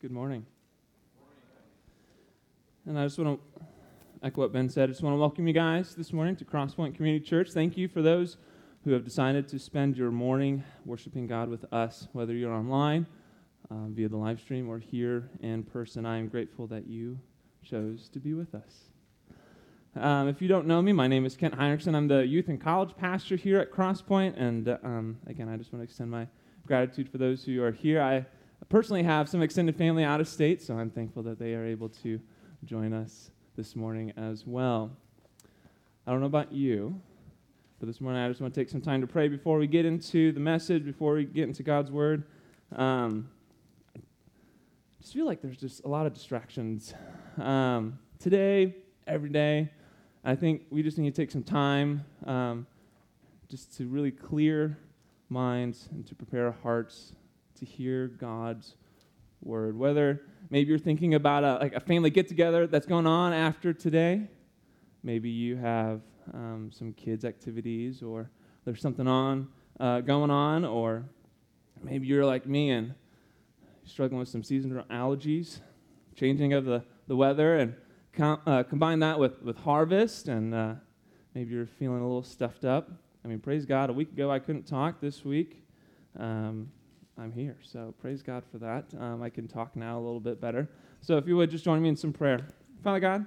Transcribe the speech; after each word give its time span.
Good 0.00 0.12
morning. 0.12 0.46
And 2.86 2.98
I 2.98 3.04
just 3.04 3.18
want 3.18 3.38
to 3.38 3.64
echo 4.22 4.40
what 4.40 4.50
Ben 4.50 4.70
said. 4.70 4.84
I 4.84 4.92
just 4.92 5.02
want 5.02 5.12
to 5.12 5.18
welcome 5.18 5.46
you 5.46 5.52
guys 5.52 5.94
this 5.94 6.10
morning 6.10 6.36
to 6.36 6.44
Crosspoint 6.46 6.94
Community 6.94 7.22
Church. 7.22 7.50
Thank 7.50 7.76
you 7.76 7.86
for 7.86 8.00
those 8.00 8.38
who 8.84 8.92
have 8.92 9.04
decided 9.04 9.46
to 9.48 9.58
spend 9.58 9.98
your 9.98 10.10
morning 10.10 10.64
worshiping 10.86 11.26
God 11.26 11.50
with 11.50 11.70
us, 11.70 12.08
whether 12.14 12.32
you're 12.32 12.54
online 12.54 13.06
um, 13.70 13.92
via 13.94 14.08
the 14.08 14.16
live 14.16 14.40
stream 14.40 14.70
or 14.70 14.78
here 14.78 15.28
in 15.42 15.64
person. 15.64 16.06
I 16.06 16.16
am 16.16 16.28
grateful 16.28 16.66
that 16.68 16.86
you 16.86 17.18
chose 17.62 18.08
to 18.14 18.20
be 18.20 18.32
with 18.32 18.54
us. 18.54 18.84
Um, 19.96 20.28
if 20.28 20.40
you 20.40 20.48
don't 20.48 20.66
know 20.66 20.80
me, 20.80 20.94
my 20.94 21.08
name 21.08 21.26
is 21.26 21.36
Kent 21.36 21.58
Heinrichsen. 21.58 21.94
I'm 21.94 22.08
the 22.08 22.26
youth 22.26 22.48
and 22.48 22.58
college 22.58 22.96
pastor 22.96 23.36
here 23.36 23.58
at 23.58 23.70
Crosspoint. 23.70 24.40
And 24.40 24.66
um, 24.82 25.18
again, 25.26 25.50
I 25.50 25.58
just 25.58 25.74
want 25.74 25.80
to 25.80 25.84
extend 25.84 26.10
my 26.10 26.26
gratitude 26.66 27.10
for 27.10 27.18
those 27.18 27.44
who 27.44 27.62
are 27.62 27.72
here. 27.72 28.00
I 28.00 28.24
personally 28.70 29.02
have 29.02 29.28
some 29.28 29.42
extended 29.42 29.76
family 29.76 30.04
out 30.04 30.20
of 30.20 30.28
state, 30.28 30.62
so 30.62 30.78
I'm 30.78 30.90
thankful 30.90 31.24
that 31.24 31.38
they 31.40 31.54
are 31.54 31.66
able 31.66 31.88
to 31.88 32.20
join 32.64 32.92
us 32.92 33.32
this 33.56 33.74
morning 33.74 34.12
as 34.16 34.46
well. 34.46 34.92
I 36.06 36.12
don't 36.12 36.20
know 36.20 36.26
about 36.26 36.52
you, 36.52 36.98
but 37.80 37.86
this 37.86 38.00
morning 38.00 38.22
I 38.22 38.28
just 38.28 38.40
want 38.40 38.54
to 38.54 38.60
take 38.60 38.68
some 38.68 38.80
time 38.80 39.00
to 39.00 39.08
pray 39.08 39.26
before 39.26 39.58
we 39.58 39.66
get 39.66 39.86
into 39.86 40.30
the 40.30 40.38
message, 40.38 40.84
before 40.84 41.14
we 41.14 41.24
get 41.24 41.48
into 41.48 41.64
God's 41.64 41.90
Word. 41.90 42.22
Um, 42.76 43.28
I 43.96 44.00
just 45.00 45.14
feel 45.14 45.26
like 45.26 45.42
there's 45.42 45.58
just 45.58 45.84
a 45.84 45.88
lot 45.88 46.06
of 46.06 46.14
distractions. 46.14 46.94
Um, 47.38 47.98
today, 48.20 48.76
every 49.04 49.30
day, 49.30 49.68
I 50.24 50.36
think 50.36 50.62
we 50.70 50.84
just 50.84 50.96
need 50.96 51.12
to 51.12 51.22
take 51.22 51.32
some 51.32 51.42
time 51.42 52.04
um, 52.24 52.68
just 53.48 53.76
to 53.78 53.88
really 53.88 54.12
clear 54.12 54.78
minds 55.28 55.88
and 55.90 56.06
to 56.06 56.14
prepare 56.14 56.46
our 56.46 56.56
hearts 56.62 57.14
to 57.60 57.66
hear 57.66 58.08
God's 58.08 58.74
word. 59.42 59.78
Whether 59.78 60.22
maybe 60.50 60.68
you're 60.68 60.78
thinking 60.78 61.14
about 61.14 61.44
a, 61.44 61.54
like 61.54 61.74
a 61.74 61.80
family 61.80 62.10
get 62.10 62.28
together 62.28 62.66
that's 62.66 62.86
going 62.86 63.06
on 63.06 63.32
after 63.32 63.72
today, 63.72 64.28
maybe 65.02 65.30
you 65.30 65.56
have 65.56 66.00
um, 66.34 66.70
some 66.72 66.92
kids' 66.92 67.24
activities, 67.24 68.02
or 68.02 68.30
there's 68.64 68.80
something 68.80 69.06
on 69.06 69.48
uh, 69.78 70.00
going 70.00 70.30
on, 70.30 70.64
or 70.64 71.04
maybe 71.82 72.06
you're 72.06 72.24
like 72.24 72.46
me 72.46 72.70
and 72.70 72.94
struggling 73.84 74.18
with 74.18 74.28
some 74.28 74.42
seasonal 74.42 74.84
allergies, 74.84 75.60
changing 76.14 76.52
of 76.52 76.64
the, 76.64 76.84
the 77.08 77.16
weather, 77.16 77.56
and 77.56 77.74
com- 78.12 78.40
uh, 78.46 78.62
combine 78.62 79.00
that 79.00 79.18
with, 79.18 79.42
with 79.42 79.56
harvest, 79.58 80.28
and 80.28 80.54
uh, 80.54 80.74
maybe 81.34 81.54
you're 81.54 81.66
feeling 81.66 82.00
a 82.00 82.02
little 82.02 82.22
stuffed 82.22 82.64
up. 82.64 82.90
I 83.24 83.28
mean, 83.28 83.38
praise 83.38 83.66
God. 83.66 83.90
A 83.90 83.92
week 83.92 84.12
ago, 84.12 84.30
I 84.30 84.38
couldn't 84.38 84.66
talk. 84.66 85.00
This 85.00 85.24
week, 85.24 85.62
um, 86.18 86.70
I'm 87.20 87.32
here. 87.32 87.58
So 87.62 87.92
praise 88.00 88.22
God 88.22 88.44
for 88.50 88.56
that. 88.58 88.86
Um, 88.98 89.22
I 89.22 89.28
can 89.28 89.46
talk 89.46 89.76
now 89.76 89.98
a 89.98 90.00
little 90.00 90.20
bit 90.20 90.40
better. 90.40 90.70
So 91.02 91.18
if 91.18 91.26
you 91.26 91.36
would 91.36 91.50
just 91.50 91.64
join 91.64 91.82
me 91.82 91.90
in 91.90 91.96
some 91.96 92.14
prayer. 92.14 92.40
Father 92.82 92.98
God, 92.98 93.26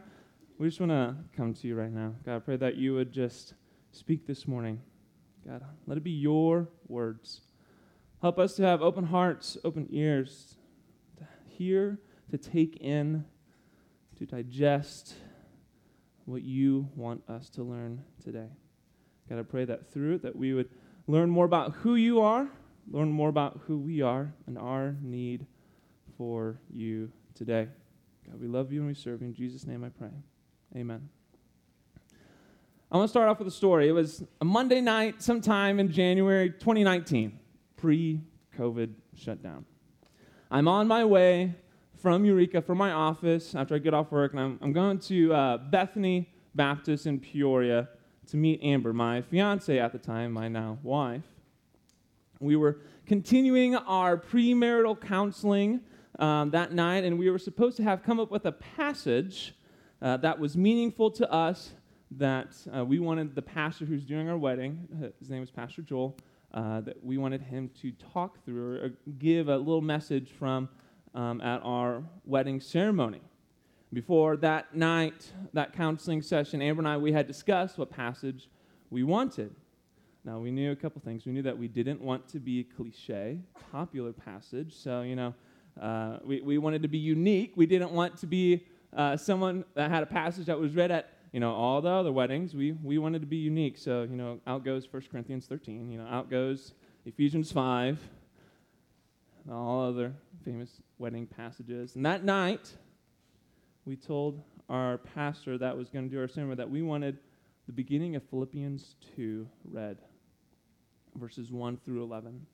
we 0.58 0.68
just 0.68 0.80
want 0.80 0.92
to 0.92 1.16
come 1.38 1.54
to 1.54 1.68
you 1.68 1.76
right 1.76 1.92
now. 1.92 2.16
God, 2.26 2.38
I 2.38 2.40
pray 2.40 2.58
that 2.58 2.76
you 2.76 2.96
would 2.96 3.12
just 3.12 3.54
speak 3.92 4.26
this 4.26 4.48
morning. 4.48 4.82
God, 5.48 5.64
let 5.86 6.00
it 6.00 6.04
be 6.04 6.10
your 6.10 6.70
words. 6.88 7.42
Help 8.20 8.40
us 8.40 8.56
to 8.56 8.64
have 8.64 8.82
open 8.82 9.06
hearts, 9.06 9.58
open 9.64 9.88
ears, 9.92 10.56
to 11.20 11.28
hear, 11.46 12.00
to 12.32 12.38
take 12.40 12.78
in, 12.78 13.26
to 14.18 14.26
digest 14.26 15.14
what 16.26 16.42
you 16.42 16.90
want 16.96 17.22
us 17.30 17.48
to 17.52 17.64
learn 17.64 18.04
today. 18.24 18.50
God, 19.30 19.38
I 19.38 19.44
pray 19.44 19.66
that 19.66 19.94
through 19.94 20.16
it 20.16 20.24
that 20.24 20.36
we 20.36 20.56
would 20.56 20.70
learn 21.06 21.30
more 21.30 21.46
about 21.46 21.74
who 21.74 21.94
you 21.94 22.22
are, 22.22 22.50
learn 22.90 23.10
more 23.10 23.30
about 23.30 23.62
who 23.66 23.78
we 23.78 24.02
are 24.02 24.34
and 24.48 24.58
our 24.58 24.96
need 25.02 25.46
for 26.18 26.60
you 26.74 27.12
today. 27.36 27.68
God, 28.26 28.40
we 28.40 28.48
love 28.48 28.72
you 28.72 28.80
and 28.80 28.88
we 28.88 28.94
serve 28.94 29.22
you. 29.22 29.28
In 29.28 29.34
Jesus' 29.34 29.66
name 29.66 29.84
I 29.84 29.90
pray. 29.90 30.12
Amen. 30.76 31.10
I 32.92 32.98
want 32.98 33.08
to 33.08 33.12
start 33.12 33.28
off 33.28 33.40
with 33.40 33.48
a 33.48 33.52
story. 33.52 33.90
It 33.90 33.92
was 33.92 34.24
a 34.40 34.46
Monday 34.46 34.80
night, 34.80 35.22
sometime 35.22 35.80
in 35.80 35.92
January 35.92 36.52
2019, 36.52 37.40
pre 37.76 38.22
COVID 38.58 38.94
shutdown. 39.16 39.66
I'm 40.52 40.68
on 40.68 40.88
my 40.88 41.04
way 41.04 41.56
from 41.96 42.24
Eureka, 42.24 42.62
from 42.62 42.78
my 42.78 42.92
office, 42.92 43.56
after 43.56 43.74
I 43.74 43.80
get 43.80 43.94
off 43.94 44.12
work, 44.12 44.34
and 44.34 44.40
I'm, 44.40 44.60
I'm 44.62 44.74
going 44.74 45.00
to 45.00 45.34
uh, 45.34 45.58
Bethany 45.58 46.30
Baptist 46.54 47.08
in 47.08 47.20
Peoria 47.20 47.90
to 48.28 48.38
meet 48.38 48.62
Amber, 48.62 48.94
my 48.94 49.22
fiance 49.22 49.80
at 49.80 49.92
the 49.92 49.98
time, 49.98 50.32
my 50.32 50.48
now 50.48 50.78
wife. 50.84 51.24
We 52.44 52.58
were 52.58 52.80
continuing 53.06 53.76
our 53.76 54.18
premarital 54.18 55.00
counseling 55.00 55.80
um, 56.20 56.52
that 56.52 56.74
night, 56.74 57.06
and 57.06 57.18
we 57.18 57.30
were 57.30 57.40
supposed 57.40 57.78
to 57.78 57.84
have 57.84 58.04
come 58.04 58.20
up 58.20 58.32
with 58.32 58.46
a 58.46 58.52
passage 58.52 59.56
uh, 60.02 60.18
that 60.18 60.38
was 60.38 60.58
meaningful 60.58 61.10
to 61.12 61.32
us. 61.32 61.72
That 62.12 62.56
uh, 62.76 62.86
we 62.86 63.00
wanted 63.00 63.34
the 63.34 63.42
pastor 63.42 63.86
who's 63.86 64.06
doing 64.06 64.30
our 64.30 64.38
wedding, 64.38 64.88
uh, 65.02 65.08
his 65.20 65.32
name 65.32 65.42
is 65.42 65.50
Pastor 65.50 65.82
Joel, 65.82 66.16
uh, 66.54 66.82
that 66.82 67.04
we 67.04 67.18
wanted 67.18 67.42
him 67.42 67.72
to 67.82 67.92
talk 68.14 68.44
through 68.46 68.76
or 68.76 68.92
give 69.18 69.48
a 69.48 69.58
little 69.58 69.82
message 69.82 70.30
from 70.38 70.70
um, 71.16 71.42
at 71.42 71.62
our 71.64 72.04
wedding 72.26 72.60
ceremony. 72.60 73.22
Before 73.92 74.38
that 74.38 74.76
night, 74.76 75.32
that 75.54 75.74
counseling 75.74 76.22
session, 76.22 76.62
Amber 76.62 76.82
and 76.82 76.88
I, 76.88 76.98
we 76.98 77.14
had 77.14 77.26
discussed 77.26 77.78
what 77.80 77.90
passage 77.90 78.50
we 78.92 79.02
wanted. 79.02 79.56
Now, 80.26 80.40
we 80.40 80.52
knew 80.52 80.72
a 80.72 80.76
couple 80.76 81.02
things. 81.02 81.26
We 81.26 81.34
knew 81.34 81.42
that 81.42 81.58
we 81.58 81.68
didn't 81.68 82.00
want 82.00 82.30
to 82.30 82.40
be 82.40 82.62
a 82.62 82.64
cliche, 82.64 83.40
popular 83.72 84.14
passage. 84.14 84.74
So, 84.74 85.02
you 85.02 85.18
know, 85.18 85.34
uh, 85.80 86.20
we, 86.24 86.40
we 86.40 86.58
wanted 86.58 86.82
to 86.84 86.88
be 86.88 86.98
unique. 86.98 87.54
We 87.58 87.66
didn't 87.66 87.92
want 87.92 88.18
to 88.20 88.28
be 88.28 88.66
uh, 88.96 89.18
someone 89.18 89.66
that 89.76 89.90
had 89.90 90.02
a 90.02 90.06
passage 90.06 90.46
that 90.46 90.58
was 90.58 90.76
read 90.76 90.92
at, 90.92 91.10
you 91.34 91.42
know, 91.42 91.54
all 91.54 91.82
the 91.82 91.90
other 91.90 92.12
weddings. 92.14 92.54
We, 92.54 92.72
we 92.72 92.98
wanted 93.00 93.20
to 93.20 93.28
be 93.28 93.38
unique. 93.38 93.78
So, 93.78 94.04
you 94.04 94.16
know, 94.16 94.40
out 94.48 94.64
goes 94.64 94.88
1 94.90 95.04
Corinthians 95.12 95.46
13. 95.46 95.92
You 95.92 95.98
know, 95.98 96.08
out 96.08 96.30
goes 96.30 96.74
Ephesians 97.06 97.52
5, 97.52 98.00
all 99.52 99.90
other 99.90 100.14
famous 100.46 100.70
wedding 101.00 101.28
passages. 101.28 101.98
And 101.98 102.06
that 102.06 102.24
night, 102.24 102.72
we 103.84 103.98
told 103.98 104.42
our 104.70 105.00
pastor 105.00 105.58
that 105.58 105.78
was 105.78 105.90
going 105.90 106.10
to 106.10 106.16
do 106.16 106.22
our 106.22 106.30
sermon 106.30 106.56
that 106.56 106.70
we 106.70 106.82
wanted 106.82 107.18
the 107.66 107.74
beginning 107.74 108.16
of 108.16 108.24
Philippians 108.30 108.96
2 109.16 109.48
read, 109.66 109.98
verses 111.16 111.52
1 111.52 111.78
through 111.78 112.04
11. 112.04 112.46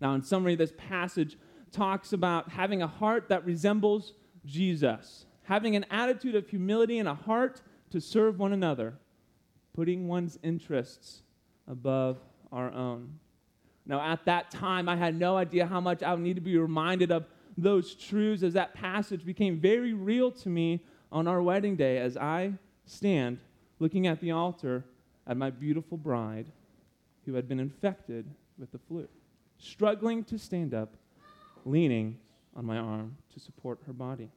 Now, 0.00 0.14
in 0.14 0.22
summary, 0.22 0.56
this 0.56 0.72
passage 0.76 1.36
talks 1.72 2.12
about 2.12 2.50
having 2.50 2.82
a 2.82 2.86
heart 2.86 3.28
that 3.28 3.44
resembles 3.44 4.12
Jesus, 4.44 5.26
having 5.44 5.76
an 5.76 5.84
attitude 5.90 6.34
of 6.34 6.48
humility 6.48 6.98
and 6.98 7.08
a 7.08 7.14
heart 7.14 7.62
to 7.90 8.00
serve 8.00 8.38
one 8.38 8.52
another, 8.52 8.94
putting 9.74 10.08
one's 10.08 10.38
interests 10.42 11.22
above 11.68 12.18
our 12.52 12.72
own. 12.72 13.18
Now, 13.86 14.00
at 14.00 14.24
that 14.24 14.50
time, 14.50 14.88
I 14.88 14.96
had 14.96 15.18
no 15.18 15.36
idea 15.36 15.66
how 15.66 15.80
much 15.80 16.02
I 16.02 16.12
would 16.14 16.22
need 16.22 16.36
to 16.36 16.40
be 16.40 16.56
reminded 16.56 17.10
of 17.10 17.26
those 17.56 17.94
truths 17.94 18.42
as 18.42 18.54
that 18.54 18.74
passage 18.74 19.24
became 19.24 19.60
very 19.60 19.92
real 19.92 20.30
to 20.30 20.48
me 20.48 20.84
on 21.12 21.28
our 21.28 21.42
wedding 21.42 21.76
day 21.76 21.98
as 21.98 22.16
I 22.16 22.54
stand 22.86 23.38
looking 23.78 24.06
at 24.06 24.20
the 24.20 24.32
altar 24.32 24.84
at 25.26 25.36
my 25.36 25.50
beautiful 25.50 25.96
bride 25.96 26.46
who 27.24 27.34
had 27.34 27.48
been 27.48 27.60
infected 27.60 28.26
with 28.58 28.70
the 28.72 28.78
flu, 28.78 29.08
struggling 29.58 30.24
to 30.24 30.38
stand 30.38 30.74
up, 30.74 30.96
leaning 31.64 32.18
on 32.54 32.64
my 32.64 32.76
arm 32.76 33.16
to 33.32 33.40
support 33.40 33.80
her 33.86 33.92
body. 33.92 34.30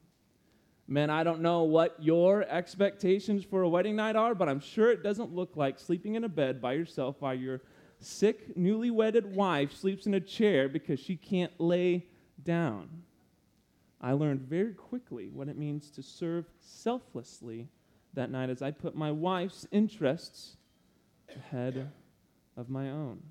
Men, 0.88 1.10
I 1.10 1.24
don't 1.24 1.42
know 1.42 1.64
what 1.64 1.96
your 2.00 2.44
expectations 2.50 3.44
for 3.44 3.62
a 3.62 3.70
wedding 3.70 3.98
night 3.98 4.16
are, 4.16 4.34
but 4.34 4.48
I'm 4.48 4.62
sure 4.62 4.90
it 4.90 5.04
doesn't 5.04 5.34
look 5.34 5.58
like 5.58 5.80
sleeping 5.80 6.16
in 6.16 6.24
a 6.24 6.30
bed 6.30 6.62
by 6.62 6.74
yourself 6.74 7.18
while 7.20 7.34
your 7.34 7.62
sick, 8.00 8.56
newly 8.56 8.90
wedded 8.90 9.36
wife 9.36 9.74
sleeps 9.74 10.06
in 10.06 10.14
a 10.14 10.20
chair 10.20 10.70
because 10.70 11.00
she 11.00 11.18
can't 11.18 11.52
lay 11.60 12.06
down. 12.44 12.90
I 14.00 14.14
learned 14.14 14.42
very 14.42 14.74
quickly 14.74 15.30
what 15.30 15.50
it 15.50 15.58
means 15.58 15.90
to 15.92 16.04
serve 16.04 16.46
selflessly 16.60 17.68
that 18.14 18.32
night 18.32 18.50
as 18.50 18.62
I 18.62 18.72
put 18.72 18.96
my 18.96 19.12
wife's 19.12 19.68
interests 19.72 20.56
ahead 21.36 21.92
of 22.58 22.70
my 22.70 22.90
own. 22.90 23.22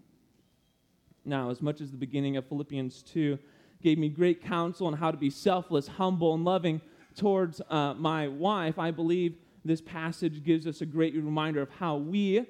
Now, 1.25 1.51
as 1.51 1.61
much 1.61 1.81
as 1.81 1.91
the 1.91 1.97
beginning 1.97 2.37
of 2.37 2.47
Philippians 2.47 3.03
2 3.03 3.39
gave 3.83 3.99
me 3.99 4.09
great 4.09 4.43
counsel 4.43 4.87
on 4.87 4.95
how 4.95 5.11
to 5.11 5.17
be 5.17 5.29
selfless, 5.29 5.89
humble, 5.89 6.35
and 6.35 6.45
loving 6.45 6.81
towards 7.17 7.61
uh, 7.69 7.95
my 7.95 8.29
wife, 8.29 8.79
I 8.79 8.93
believe 8.93 9.37
this 9.65 9.81
passage 9.81 10.45
gives 10.45 10.67
us 10.67 10.81
a 10.81 10.87
great 10.87 11.15
reminder 11.15 11.61
of 11.61 11.71
how 11.71 11.97
we, 11.97 12.47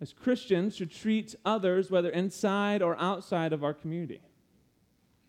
as 0.00 0.12
Christians, 0.12 0.76
should 0.76 0.90
treat 0.90 1.34
others, 1.44 1.90
whether 1.90 2.10
inside 2.10 2.82
or 2.82 3.00
outside 3.00 3.54
of 3.54 3.64
our 3.64 3.72
community. 3.72 4.20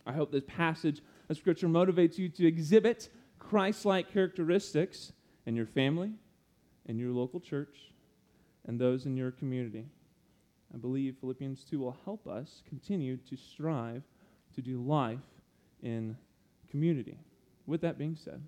I 0.05 0.11
hope 0.11 0.31
this 0.31 0.43
passage 0.45 1.01
of 1.29 1.37
Scripture 1.37 1.67
motivates 1.67 2.17
you 2.17 2.27
to 2.29 2.45
exhibit 2.45 3.09
Christ 3.37 3.85
like 3.85 4.11
characteristics 4.11 5.13
in 5.45 5.55
your 5.55 5.65
family, 5.65 6.11
in 6.87 6.99
your 6.99 7.11
local 7.11 7.39
church, 7.39 7.93
and 8.67 8.79
those 8.79 9.05
in 9.05 9.15
your 9.15 9.31
community. 9.31 9.85
I 10.73 10.77
believe 10.77 11.15
Philippians 11.19 11.63
2 11.63 11.79
will 11.79 11.97
help 12.05 12.27
us 12.27 12.61
continue 12.67 13.17
to 13.29 13.35
strive 13.35 14.03
to 14.55 14.61
do 14.61 14.81
life 14.81 15.19
in 15.81 16.15
community. 16.69 17.17
with 17.65 17.81
that 17.81 17.97
being 17.97 18.15
said, 18.15 18.41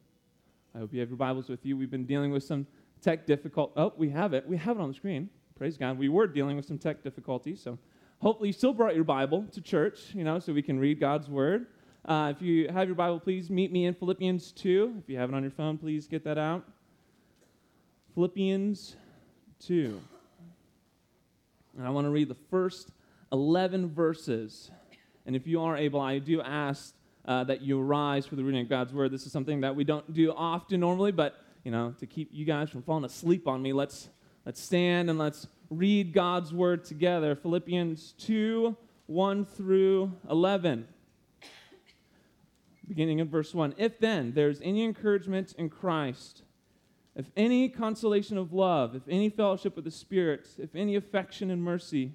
I 0.73 0.79
hope 0.79 0.93
you 0.93 0.99
have 0.99 1.09
your 1.09 1.17
Bibles 1.17 1.49
with 1.49 1.65
you. 1.65 1.77
We've 1.77 1.91
been 1.91 2.05
dealing 2.05 2.31
with 2.31 2.43
some 2.43 2.65
tech 3.01 3.25
difficult. 3.25 3.71
Oh, 3.75 3.93
we 3.97 4.09
have 4.09 4.33
it. 4.33 4.47
We 4.47 4.57
have 4.57 4.77
it 4.77 4.81
on 4.81 4.87
the 4.89 4.93
screen. 4.93 5.29
Praise 5.57 5.77
God. 5.77 5.97
We 5.97 6.09
were 6.09 6.27
dealing 6.27 6.55
with 6.55 6.65
some 6.65 6.77
tech 6.77 7.03
difficulties, 7.03 7.61
so 7.61 7.77
hopefully 8.19 8.49
you 8.49 8.53
still 8.53 8.73
brought 8.73 8.95
your 8.95 9.03
Bible 9.03 9.45
to 9.51 9.61
church, 9.61 10.13
you 10.13 10.23
know, 10.23 10.39
so 10.39 10.53
we 10.53 10.61
can 10.61 10.79
read 10.79 10.99
God's 10.99 11.29
word. 11.29 11.67
Uh, 12.05 12.33
if 12.35 12.41
you 12.41 12.67
have 12.69 12.87
your 12.87 12.95
Bible, 12.95 13.19
please 13.19 13.49
meet 13.49 13.71
me 13.71 13.85
in 13.85 13.93
Philippians 13.93 14.51
2. 14.53 14.95
If 15.03 15.09
you 15.09 15.17
have 15.17 15.29
it 15.29 15.35
on 15.35 15.43
your 15.43 15.51
phone, 15.51 15.77
please 15.77 16.07
get 16.07 16.23
that 16.23 16.37
out. 16.37 16.65
Philippians 18.15 18.95
2. 19.59 20.01
And 21.77 21.85
I 21.85 21.89
want 21.89 22.05
to 22.05 22.11
read 22.11 22.27
the 22.27 22.37
first 22.49 22.91
11 23.31 23.93
verses. 23.93 24.71
And 25.25 25.35
if 25.35 25.47
you 25.47 25.61
are 25.61 25.77
able, 25.77 25.99
I 25.99 26.19
do 26.19 26.41
ask 26.41 26.93
uh, 27.25 27.43
that 27.45 27.61
you 27.61 27.79
rise 27.79 28.25
for 28.25 28.35
the 28.35 28.43
reading 28.43 28.61
of 28.61 28.69
God's 28.69 28.93
word. 28.93 29.11
This 29.11 29.25
is 29.25 29.31
something 29.31 29.61
that 29.61 29.75
we 29.75 29.83
don't 29.83 30.13
do 30.13 30.31
often 30.31 30.79
normally, 30.79 31.11
but 31.11 31.35
you 31.63 31.71
know, 31.71 31.93
to 31.99 32.05
keep 32.05 32.29
you 32.31 32.45
guys 32.45 32.69
from 32.69 32.81
falling 32.81 33.05
asleep 33.05 33.47
on 33.47 33.61
me, 33.61 33.71
let's 33.71 34.09
let's 34.45 34.59
stand 34.59 35.09
and 35.09 35.19
let's 35.19 35.47
read 35.69 36.11
God's 36.11 36.51
word 36.51 36.83
together. 36.83 37.35
Philippians 37.35 38.13
2, 38.17 38.75
1 39.05 39.45
through 39.45 40.11
11 40.29 40.87
beginning 42.91 43.19
in 43.19 43.29
verse 43.29 43.53
1. 43.53 43.75
If 43.77 43.99
then 43.99 44.33
there's 44.33 44.59
any 44.61 44.83
encouragement 44.83 45.53
in 45.57 45.69
Christ, 45.69 46.43
if 47.15 47.25
any 47.35 47.67
consolation 47.67 48.37
of 48.37 48.53
love, 48.53 48.95
if 48.95 49.03
any 49.07 49.29
fellowship 49.29 49.75
with 49.75 49.85
the 49.85 49.91
Spirit, 49.91 50.47
if 50.57 50.75
any 50.75 50.95
affection 50.95 51.51
and 51.51 51.61
mercy, 51.61 52.13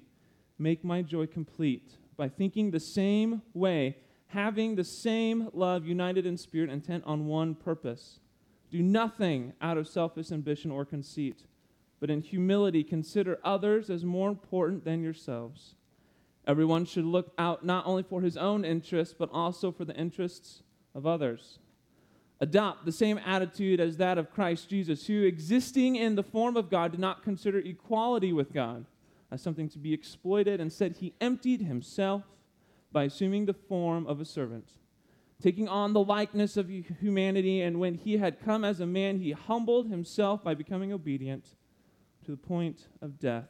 make 0.57 0.83
my 0.83 1.01
joy 1.01 1.27
complete 1.27 1.97
by 2.15 2.27
thinking 2.27 2.71
the 2.71 2.79
same 2.79 3.41
way, 3.53 3.97
having 4.27 4.75
the 4.75 4.83
same 4.83 5.49
love, 5.53 5.85
united 5.85 6.25
in 6.25 6.35
spirit, 6.35 6.69
intent 6.69 7.03
on 7.05 7.27
one 7.27 7.53
purpose. 7.53 8.19
Do 8.71 8.81
nothing 8.81 9.53
out 9.61 9.77
of 9.77 9.87
selfish 9.87 10.31
ambition 10.31 10.71
or 10.71 10.83
conceit, 10.83 11.45
but 11.99 12.09
in 12.09 12.21
humility 12.21 12.83
consider 12.83 13.39
others 13.43 13.89
as 13.89 14.03
more 14.03 14.29
important 14.29 14.83
than 14.83 15.03
yourselves. 15.03 15.75
Everyone 16.45 16.85
should 16.85 17.05
look 17.05 17.33
out 17.37 17.65
not 17.65 17.85
only 17.85 18.03
for 18.03 18.21
his 18.21 18.35
own 18.35 18.65
interests, 18.65 19.15
but 19.17 19.29
also 19.31 19.71
for 19.71 19.85
the 19.85 19.95
interests 19.95 20.63
of 20.95 21.05
others. 21.05 21.59
Adopt 22.39 22.85
the 22.85 22.91
same 22.91 23.17
attitude 23.19 23.79
as 23.79 23.97
that 23.97 24.17
of 24.17 24.31
Christ 24.31 24.69
Jesus, 24.69 25.07
who, 25.07 25.23
existing 25.23 25.95
in 25.95 26.15
the 26.15 26.23
form 26.23 26.55
of 26.55 26.69
God, 26.69 26.91
did 26.91 26.99
not 26.99 27.23
consider 27.23 27.59
equality 27.59 28.31
with 28.31 28.53
God 28.53 28.85
as 29.31 29.41
something 29.41 29.67
to 29.69 29.79
be 29.79 29.93
exploited. 29.93 30.59
Instead, 30.59 30.97
he 30.97 31.13
emptied 31.19 31.61
himself 31.61 32.23
by 32.91 33.05
assuming 33.05 33.45
the 33.45 33.53
form 33.53 34.05
of 34.05 34.21
a 34.21 34.25
servant, 34.25 34.69
taking 35.41 35.67
on 35.67 35.93
the 35.93 36.03
likeness 36.03 36.57
of 36.57 36.69
humanity. 36.69 37.61
And 37.61 37.79
when 37.79 37.95
he 37.95 38.17
had 38.17 38.39
come 38.39 38.63
as 38.63 38.79
a 38.79 38.85
man, 38.85 39.19
he 39.19 39.31
humbled 39.31 39.89
himself 39.89 40.43
by 40.43 40.53
becoming 40.53 40.93
obedient 40.93 41.55
to 42.25 42.31
the 42.31 42.37
point 42.37 42.87
of 43.01 43.19
death 43.19 43.49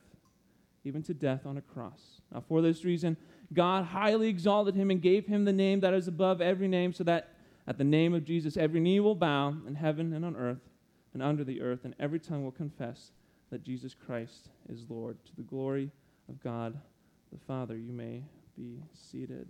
even 0.88 1.04
to 1.04 1.14
death 1.14 1.46
on 1.46 1.58
a 1.58 1.62
cross. 1.62 2.22
Now, 2.32 2.42
for 2.48 2.62
this 2.62 2.86
reason, 2.86 3.18
God 3.54 3.86
highly 3.86 4.30
exalted 4.30 4.74
him 4.74 4.90
and 4.90 5.02
gave 5.02 5.28
him 5.28 5.44
the 5.44 5.54
name 5.54 5.82
that 5.82 5.94
is 5.94 6.08
above 6.08 6.42
every 6.42 6.68
name, 6.68 6.94
so 6.94 7.04
that 7.04 7.34
at 7.68 7.78
the 7.78 7.84
name 7.84 8.14
of 8.14 8.24
Jesus 8.24 8.58
every 8.58 8.80
knee 8.80 9.00
will 9.00 9.16
bow 9.16 9.56
in 9.68 9.76
heaven 9.76 10.14
and 10.14 10.24
on 10.24 10.36
earth 10.36 10.62
and 11.14 11.24
under 11.24 11.44
the 11.44 11.62
earth, 11.62 11.84
and 11.84 11.96
every 12.00 12.20
tongue 12.20 12.44
will 12.44 12.52
confess 12.52 13.12
that 13.50 13.64
Jesus 13.64 13.96
Christ 13.96 14.50
is 14.70 14.86
Lord, 14.88 15.18
to 15.26 15.36
the 15.36 15.42
glory 15.42 15.90
of 16.30 16.42
God 16.44 16.80
the 17.32 17.40
Father. 17.48 17.76
You 17.76 17.92
may 17.92 18.24
be 18.56 18.84
seated. 18.94 19.48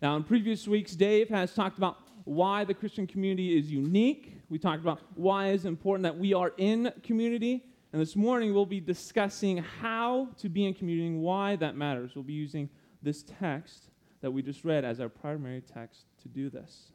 Now, 0.00 0.16
in 0.16 0.22
previous 0.22 0.68
weeks, 0.68 0.94
Dave 0.94 1.28
has 1.30 1.54
talked 1.54 1.78
about 1.78 1.96
why 2.24 2.64
the 2.64 2.74
Christian 2.74 3.06
community 3.06 3.58
is 3.58 3.70
unique. 3.70 4.40
We 4.48 4.58
talked 4.58 4.82
about 4.82 5.00
why 5.14 5.48
it's 5.48 5.64
important 5.64 6.04
that 6.04 6.16
we 6.16 6.34
are 6.34 6.52
in 6.58 6.92
community. 7.02 7.64
And 7.92 8.00
this 8.00 8.14
morning 8.14 8.52
we'll 8.52 8.66
be 8.66 8.80
discussing 8.80 9.56
how 9.56 10.28
to 10.38 10.48
be 10.48 10.66
in 10.66 10.74
community 10.74 11.06
and 11.06 11.20
why 11.20 11.56
that 11.56 11.74
matters. 11.74 12.12
We'll 12.14 12.24
be 12.24 12.34
using 12.34 12.68
this 13.02 13.22
text 13.22 13.90
that 14.20 14.30
we 14.30 14.42
just 14.42 14.64
read 14.64 14.84
as 14.84 15.00
our 15.00 15.08
primary 15.08 15.60
text 15.60 16.06
to 16.22 16.28
do 16.28 16.50
this. 16.50 16.92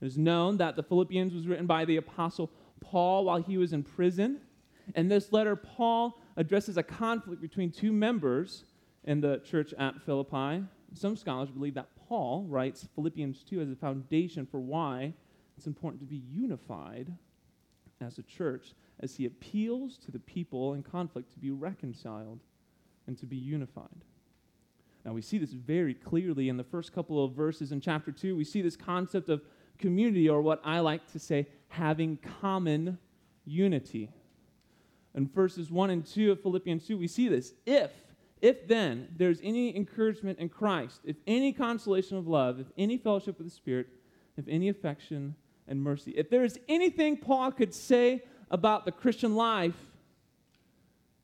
It 0.00 0.06
is 0.06 0.18
known 0.18 0.56
that 0.58 0.76
the 0.76 0.82
Philippians 0.82 1.32
was 1.32 1.46
written 1.46 1.66
by 1.66 1.84
the 1.84 1.96
apostle 1.96 2.50
Paul 2.80 3.24
while 3.24 3.40
he 3.40 3.56
was 3.56 3.72
in 3.72 3.82
prison. 3.82 4.40
And 4.94 5.10
this 5.10 5.32
letter, 5.32 5.56
Paul 5.56 6.20
addresses 6.36 6.76
a 6.76 6.82
conflict 6.82 7.40
between 7.40 7.70
two 7.70 7.92
members 7.92 8.64
in 9.04 9.20
the 9.20 9.40
church 9.44 9.72
at 9.78 10.02
Philippi. 10.02 10.64
Some 10.94 11.16
scholars 11.16 11.50
believe 11.50 11.74
that 11.74 11.88
Paul 12.08 12.44
writes 12.48 12.88
Philippians 12.94 13.44
2 13.44 13.60
as 13.60 13.70
a 13.70 13.76
foundation 13.76 14.46
for 14.46 14.60
why 14.60 15.14
it's 15.56 15.66
important 15.66 16.00
to 16.00 16.06
be 16.06 16.22
unified 16.30 17.12
as 18.00 18.18
a 18.18 18.22
church 18.22 18.74
as 19.00 19.14
he 19.14 19.26
appeals 19.26 19.96
to 19.98 20.10
the 20.10 20.18
people 20.18 20.74
in 20.74 20.82
conflict 20.82 21.32
to 21.32 21.38
be 21.38 21.50
reconciled 21.50 22.40
and 23.06 23.16
to 23.18 23.26
be 23.26 23.36
unified. 23.36 24.04
Now, 25.04 25.12
we 25.12 25.22
see 25.22 25.38
this 25.38 25.52
very 25.52 25.94
clearly 25.94 26.48
in 26.48 26.56
the 26.56 26.64
first 26.64 26.92
couple 26.92 27.24
of 27.24 27.32
verses 27.32 27.72
in 27.72 27.80
chapter 27.80 28.12
2. 28.12 28.36
We 28.36 28.44
see 28.44 28.62
this 28.62 28.76
concept 28.76 29.28
of 29.28 29.42
community, 29.78 30.28
or 30.28 30.42
what 30.42 30.60
I 30.64 30.78
like 30.78 31.10
to 31.12 31.18
say, 31.18 31.48
having 31.68 32.18
common 32.40 32.98
unity. 33.44 34.10
In 35.14 35.28
verses 35.28 35.70
1 35.70 35.90
and 35.90 36.06
2 36.06 36.32
of 36.32 36.42
Philippians 36.42 36.86
2, 36.86 36.96
we 36.96 37.08
see 37.08 37.28
this. 37.28 37.52
If 37.66 37.90
if 38.42 38.66
then 38.66 39.06
there's 39.16 39.38
any 39.44 39.74
encouragement 39.74 40.40
in 40.40 40.48
Christ, 40.48 41.00
if 41.04 41.16
any 41.28 41.52
consolation 41.52 42.18
of 42.18 42.26
love, 42.26 42.58
if 42.58 42.66
any 42.76 42.98
fellowship 42.98 43.38
with 43.38 43.46
the 43.46 43.54
Spirit, 43.54 43.86
if 44.36 44.44
any 44.48 44.68
affection 44.68 45.36
and 45.68 45.80
mercy, 45.80 46.10
if 46.16 46.28
there 46.28 46.42
is 46.42 46.58
anything 46.68 47.16
Paul 47.16 47.52
could 47.52 47.72
say 47.72 48.24
about 48.50 48.84
the 48.84 48.90
Christian 48.90 49.36
life, 49.36 49.76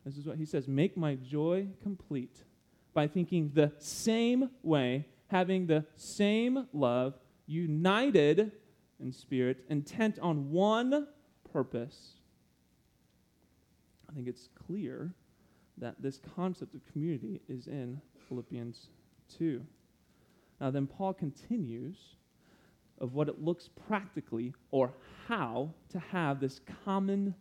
this 0.05 0.17
is 0.17 0.27
what 0.27 0.39
he 0.39 0.45
says 0.45 0.69
make 0.69 0.97
my 0.97 1.17
joy 1.17 1.67
complete 1.83 2.45
by 2.99 3.07
thinking 3.07 3.53
the 3.55 3.71
same 3.79 4.51
way, 4.65 5.07
having 5.29 5.69
the 5.69 5.85
same 5.95 6.67
love, 6.73 7.15
united 7.47 8.51
in 8.99 9.13
spirit, 9.13 9.65
intent 9.69 10.19
on 10.19 10.51
one 10.51 11.07
purpose. 11.53 12.15
I 14.11 14.15
think 14.15 14.27
it's 14.27 14.49
clear 14.67 15.15
that 15.77 15.95
this 16.03 16.19
concept 16.35 16.75
of 16.75 16.81
community 16.91 17.41
is 17.49 17.69
in 17.69 18.01
Philippians 18.29 18.89
2. 19.39 19.65
Now, 20.61 20.73
then 20.73 20.89
Paul 20.89 21.15
continues 21.15 21.99
of 23.01 23.15
what 23.15 23.29
it 23.29 23.41
looks 23.41 23.69
practically 23.87 24.55
or 24.73 24.93
how 25.29 25.73
to 25.91 26.01
have 26.01 26.41
this 26.41 26.61
common 26.85 27.37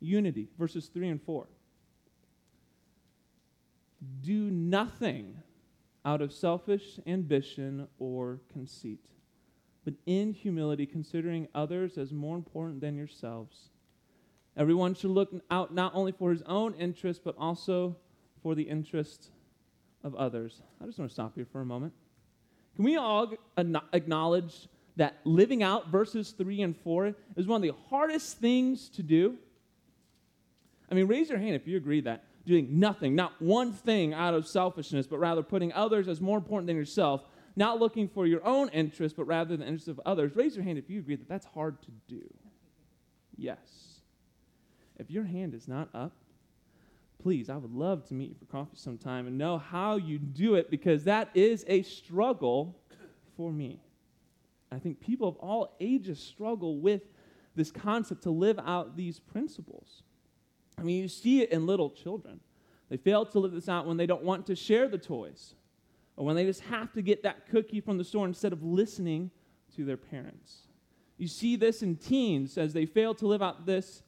unity. 0.00 0.48
Verses 0.58 0.88
3 0.92 1.08
and 1.08 1.22
4. 1.22 1.46
Do 4.22 4.50
nothing 4.50 5.36
out 6.04 6.22
of 6.22 6.32
selfish 6.32 7.00
ambition 7.06 7.88
or 7.98 8.40
conceit, 8.52 9.06
but 9.84 9.94
in 10.06 10.32
humility, 10.32 10.86
considering 10.86 11.48
others 11.54 11.98
as 11.98 12.12
more 12.12 12.36
important 12.36 12.80
than 12.80 12.96
yourselves. 12.96 13.70
Everyone 14.56 14.94
should 14.94 15.10
look 15.10 15.30
out 15.50 15.74
not 15.74 15.94
only 15.94 16.12
for 16.12 16.30
his 16.30 16.42
own 16.42 16.74
interest, 16.74 17.22
but 17.24 17.34
also 17.38 17.96
for 18.42 18.54
the 18.54 18.62
interest 18.62 19.30
of 20.02 20.14
others. 20.14 20.62
I 20.80 20.86
just 20.86 20.98
want 20.98 21.10
to 21.10 21.14
stop 21.14 21.34
here 21.34 21.46
for 21.50 21.60
a 21.60 21.66
moment. 21.66 21.92
Can 22.76 22.84
we 22.84 22.96
all 22.96 23.32
acknowledge 23.92 24.68
that 24.96 25.16
living 25.24 25.62
out 25.62 25.88
verses 25.88 26.30
3 26.30 26.62
and 26.62 26.76
4 26.76 27.14
is 27.36 27.46
one 27.46 27.56
of 27.56 27.62
the 27.62 27.76
hardest 27.88 28.38
things 28.38 28.88
to 28.90 29.02
do? 29.02 29.36
I 30.90 30.94
mean, 30.94 31.06
raise 31.06 31.28
your 31.28 31.38
hand 31.38 31.54
if 31.54 31.66
you 31.66 31.76
agree 31.76 32.00
that 32.02 32.24
doing 32.48 32.80
nothing, 32.80 33.14
not 33.14 33.40
one 33.40 33.72
thing 33.72 34.14
out 34.14 34.34
of 34.34 34.46
selfishness, 34.46 35.06
but 35.06 35.18
rather 35.18 35.42
putting 35.42 35.72
others 35.74 36.08
as 36.08 36.20
more 36.20 36.38
important 36.38 36.66
than 36.66 36.76
yourself, 36.76 37.22
not 37.54 37.78
looking 37.78 38.08
for 38.08 38.26
your 38.26 38.44
own 38.44 38.68
interest, 38.70 39.16
but 39.16 39.24
rather 39.24 39.56
the 39.56 39.66
interest 39.66 39.88
of 39.88 40.00
others. 40.06 40.34
Raise 40.34 40.56
your 40.56 40.64
hand 40.64 40.78
if 40.78 40.88
you 40.88 40.98
agree 40.98 41.16
that 41.16 41.28
that's 41.28 41.46
hard 41.46 41.80
to 41.82 41.90
do. 42.08 42.22
Yes. 43.36 43.58
If 44.96 45.10
your 45.10 45.24
hand 45.24 45.54
is 45.54 45.68
not 45.68 45.88
up, 45.94 46.12
please, 47.22 47.50
I 47.50 47.56
would 47.56 47.72
love 47.72 48.06
to 48.08 48.14
meet 48.14 48.30
you 48.30 48.36
for 48.38 48.46
coffee 48.46 48.76
sometime 48.76 49.26
and 49.26 49.36
know 49.36 49.58
how 49.58 49.96
you 49.96 50.18
do 50.18 50.54
it 50.54 50.70
because 50.70 51.04
that 51.04 51.28
is 51.34 51.64
a 51.68 51.82
struggle 51.82 52.80
for 53.36 53.52
me. 53.52 53.80
I 54.72 54.78
think 54.78 55.00
people 55.00 55.28
of 55.28 55.36
all 55.36 55.76
ages 55.80 56.18
struggle 56.18 56.78
with 56.78 57.02
this 57.54 57.70
concept 57.70 58.22
to 58.22 58.30
live 58.30 58.58
out 58.58 58.96
these 58.96 59.18
principles. 59.18 60.02
I 60.78 60.82
mean, 60.82 61.02
you 61.02 61.08
see 61.08 61.42
it 61.42 61.50
in 61.50 61.66
little 61.66 61.90
children. 61.90 62.40
They 62.88 62.96
fail 62.96 63.26
to 63.26 63.38
live 63.38 63.52
this 63.52 63.68
out 63.68 63.86
when 63.86 63.96
they 63.96 64.06
don't 64.06 64.22
want 64.22 64.46
to 64.46 64.54
share 64.54 64.88
the 64.88 64.98
toys 64.98 65.54
or 66.16 66.24
when 66.24 66.36
they 66.36 66.44
just 66.44 66.60
have 66.62 66.92
to 66.92 67.02
get 67.02 67.22
that 67.24 67.48
cookie 67.48 67.80
from 67.80 67.98
the 67.98 68.04
store 68.04 68.26
instead 68.26 68.52
of 68.52 68.62
listening 68.62 69.30
to 69.76 69.84
their 69.84 69.96
parents. 69.96 70.62
You 71.18 71.28
see 71.28 71.56
this 71.56 71.82
in 71.82 71.96
teens 71.96 72.56
as 72.56 72.72
they 72.72 72.86
fail 72.86 73.14
to 73.16 73.26
live 73.26 73.42
out 73.42 73.66
this 73.66 74.02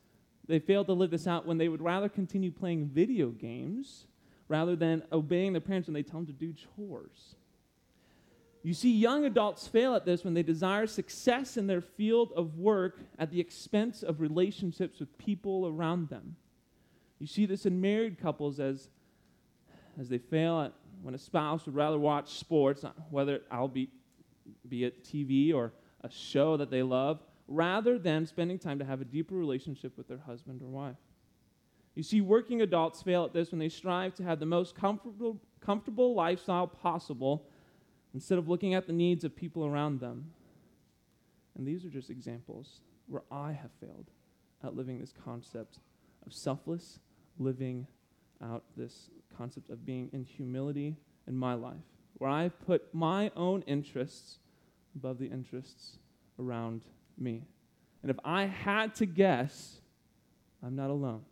they 0.51 0.59
fail 0.59 0.85
to 0.85 0.93
live 0.93 1.13
this 1.13 1.29
out 1.29 1.47
when 1.47 1.59
they 1.59 1.69
would 1.69 1.81
rather 1.81 2.09
continue 2.09 2.51
playing 2.51 2.87
video 2.87 3.29
games 3.29 4.07
rather 4.49 4.75
than 4.75 5.05
obeying 5.13 5.53
their 5.53 5.61
parents 5.61 5.87
when 5.87 5.95
they 5.95 6.03
tell 6.03 6.19
them 6.19 6.27
to 6.27 6.33
do 6.33 6.53
chores. 6.53 7.37
You 8.65 8.75
see 8.75 8.93
young 8.93 9.25
adults 9.25 9.69
fail 9.69 9.95
at 9.95 10.05
this 10.05 10.25
when 10.25 10.35
they 10.35 10.43
desire 10.43 10.89
success 10.89 11.57
in 11.57 11.69
their 11.69 11.81
field 11.81 12.33
of 12.35 12.59
work 12.59 12.99
at 13.17 13.31
the 13.31 13.39
expense 13.39 14.03
of 14.03 14.21
relationships 14.21 14.99
with 14.99 15.17
people 15.19 15.69
around 15.69 16.09
them. 16.09 16.35
You 17.21 17.27
see 17.27 17.47
this 17.47 17.67
in 17.67 17.81
married 17.81 18.19
couples 18.19 18.59
as, 18.59 18.89
as 20.01 20.09
they 20.09 20.19
fail 20.19 20.61
at 20.61 20.73
when 21.03 21.15
a 21.15 21.19
spouse 21.19 21.67
would 21.67 21.75
rather 21.75 21.99
watch 21.99 22.39
sports, 22.39 22.85
whether 23.11 23.43
I'll 23.51 23.69
be, 23.69 23.91
be 24.69 24.85
it 24.85 25.05
TV 25.05 25.55
or 25.55 25.73
a 26.03 26.11
show 26.11 26.57
that 26.57 26.71
they 26.71 26.83
love, 26.83 27.23
rather 27.47 27.99
than 27.99 28.27
spending 28.27 28.59
time 28.59 28.79
to 28.79 28.85
have 28.85 29.01
a 29.01 29.05
deeper 29.05 29.35
relationship 29.35 29.97
with 29.97 30.09
their 30.09 30.19
husband 30.19 30.63
or 30.63 30.69
wife. 30.69 30.97
You 31.95 32.03
see, 32.03 32.21
working 32.21 32.63
adults 32.63 33.03
fail 33.03 33.25
at 33.25 33.33
this 33.33 33.51
when 33.51 33.59
they 33.59 33.69
strive 33.69 34.15
to 34.15 34.23
have 34.23 34.41
the 34.41 34.47
most 34.47 34.75
comfortable, 34.75 35.39
comfortable 35.61 36.15
lifestyle 36.15 36.67
possible 36.67 37.47
instead 38.15 38.39
of 38.39 38.49
looking 38.49 38.75
at 38.75 38.87
the 38.87 38.93
needs 38.93 39.25
of 39.25 39.37
people 39.37 39.67
around 39.67 40.01
them. 40.01 40.31
And 41.57 41.67
these 41.67 41.85
are 41.85 41.91
just 41.91 42.09
examples 42.09 42.81
where 43.07 43.23
I 43.31 43.53
have 43.53 43.71
failed 43.81 44.11
at 44.63 44.77
living 44.77 44.99
this 44.99 45.13
concept 45.25 45.79
of 46.25 46.33
selfless 46.33 47.01
living 47.41 47.87
out 48.43 48.63
this 48.77 49.11
concept 49.37 49.71
of 49.71 49.85
being 49.85 50.09
in 50.13 50.25
humility 50.25 50.97
in 51.27 51.37
my 51.37 51.55
life, 51.55 51.83
where 52.19 52.31
I've 52.31 52.59
put 52.67 52.95
my 52.95 53.33
own 53.35 53.63
interests 53.63 54.39
above 54.95 55.19
the 55.19 55.27
interests 55.27 55.99
around 56.39 56.83
me. 57.19 57.45
And 58.03 58.11
if 58.11 58.19
I 58.25 58.45
had 58.45 58.95
to 58.97 59.07
guess, 59.07 59.81
I'm 60.63 60.77
not 60.77 60.91
alone. 60.91 61.23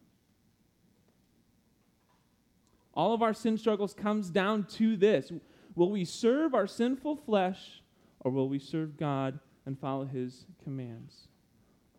All 2.95 3.15
of 3.15 3.23
our 3.23 3.33
sin 3.35 3.57
struggles 3.57 3.95
comes 3.95 4.29
down 4.29 4.65
to 4.71 4.97
this. 4.97 5.31
Will 5.75 5.91
we 5.91 6.05
serve 6.05 6.55
our 6.55 6.67
sinful 6.67 7.17
flesh 7.17 7.83
or 8.21 8.33
will 8.33 8.49
we 8.49 8.59
serve 8.59 8.97
God 8.97 9.39
and 9.67 9.79
follow 9.79 10.05
his 10.05 10.47
commands? 10.65 11.29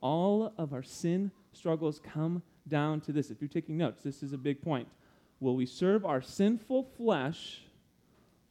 All 0.01 0.53
of 0.57 0.73
our 0.73 0.83
sin 0.83 1.31
struggles 1.53 1.99
come 1.99 2.43
down 2.69 3.01
to 3.01 3.11
this. 3.11 3.31
If 3.31 3.41
you're 3.41 3.49
taking 3.49 3.77
notes, 3.77 4.03
this 4.03 4.23
is 4.23 4.33
a 4.33 4.37
big 4.37 4.61
point. 4.61 4.87
Will 5.39 5.55
we 5.55 5.65
serve 5.65 6.05
our 6.05 6.21
sinful 6.21 6.83
flesh 6.97 7.61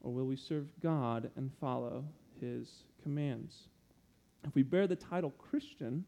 or 0.01 0.13
will 0.13 0.27
we 0.27 0.37
serve 0.37 0.67
God 0.81 1.31
and 1.37 1.51
follow 1.61 2.05
his 2.41 2.85
commands? 3.03 3.69
If 4.47 4.55
we 4.55 4.63
bear 4.63 4.87
the 4.87 4.97
title 4.97 5.31
Christian, 5.31 6.05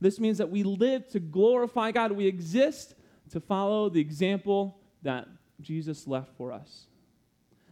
this 0.00 0.20
means 0.20 0.38
that 0.38 0.50
we 0.50 0.62
live 0.62 1.08
to 1.08 1.20
glorify 1.20 1.90
God. 1.90 2.12
We 2.12 2.26
exist 2.26 2.94
to 3.30 3.40
follow 3.40 3.88
the 3.88 4.00
example 4.00 4.78
that 5.02 5.26
Jesus 5.60 6.06
left 6.06 6.36
for 6.36 6.52
us. 6.52 6.86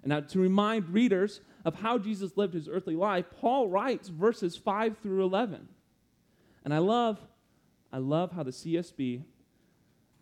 And 0.02 0.10
now, 0.10 0.20
to 0.20 0.38
remind 0.38 0.90
readers 0.90 1.40
of 1.64 1.76
how 1.76 1.98
Jesus 1.98 2.36
lived 2.36 2.54
his 2.54 2.68
earthly 2.68 2.96
life, 2.96 3.26
Paul 3.40 3.68
writes 3.68 4.08
verses 4.08 4.56
5 4.56 4.98
through 4.98 5.24
11. 5.24 5.66
And 6.64 6.74
I 6.74 6.78
love, 6.78 7.18
I 7.92 7.98
love 7.98 8.32
how 8.32 8.42
the 8.42 8.50
CSB 8.50 9.22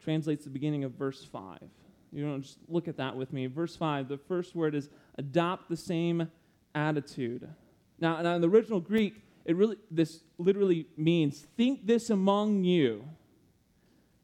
translates 0.02 0.44
the 0.44 0.50
beginning 0.50 0.84
of 0.84 0.92
verse 0.92 1.24
5. 1.24 1.58
You 2.12 2.26
know, 2.26 2.38
just 2.38 2.58
look 2.68 2.88
at 2.88 2.96
that 2.98 3.16
with 3.16 3.32
me. 3.32 3.46
Verse 3.46 3.74
5, 3.74 4.08
the 4.08 4.18
first 4.18 4.54
word 4.54 4.74
is 4.74 4.90
adopt 5.16 5.68
the 5.68 5.76
same 5.76 6.30
attitude. 6.74 7.48
Now, 7.98 8.20
now 8.20 8.34
in 8.34 8.40
the 8.40 8.48
original 8.48 8.80
Greek, 8.80 9.14
it 9.44 9.56
really 9.56 9.76
this 9.90 10.22
literally 10.38 10.86
means 10.96 11.46
think 11.56 11.86
this 11.86 12.10
among 12.10 12.64
you. 12.64 13.04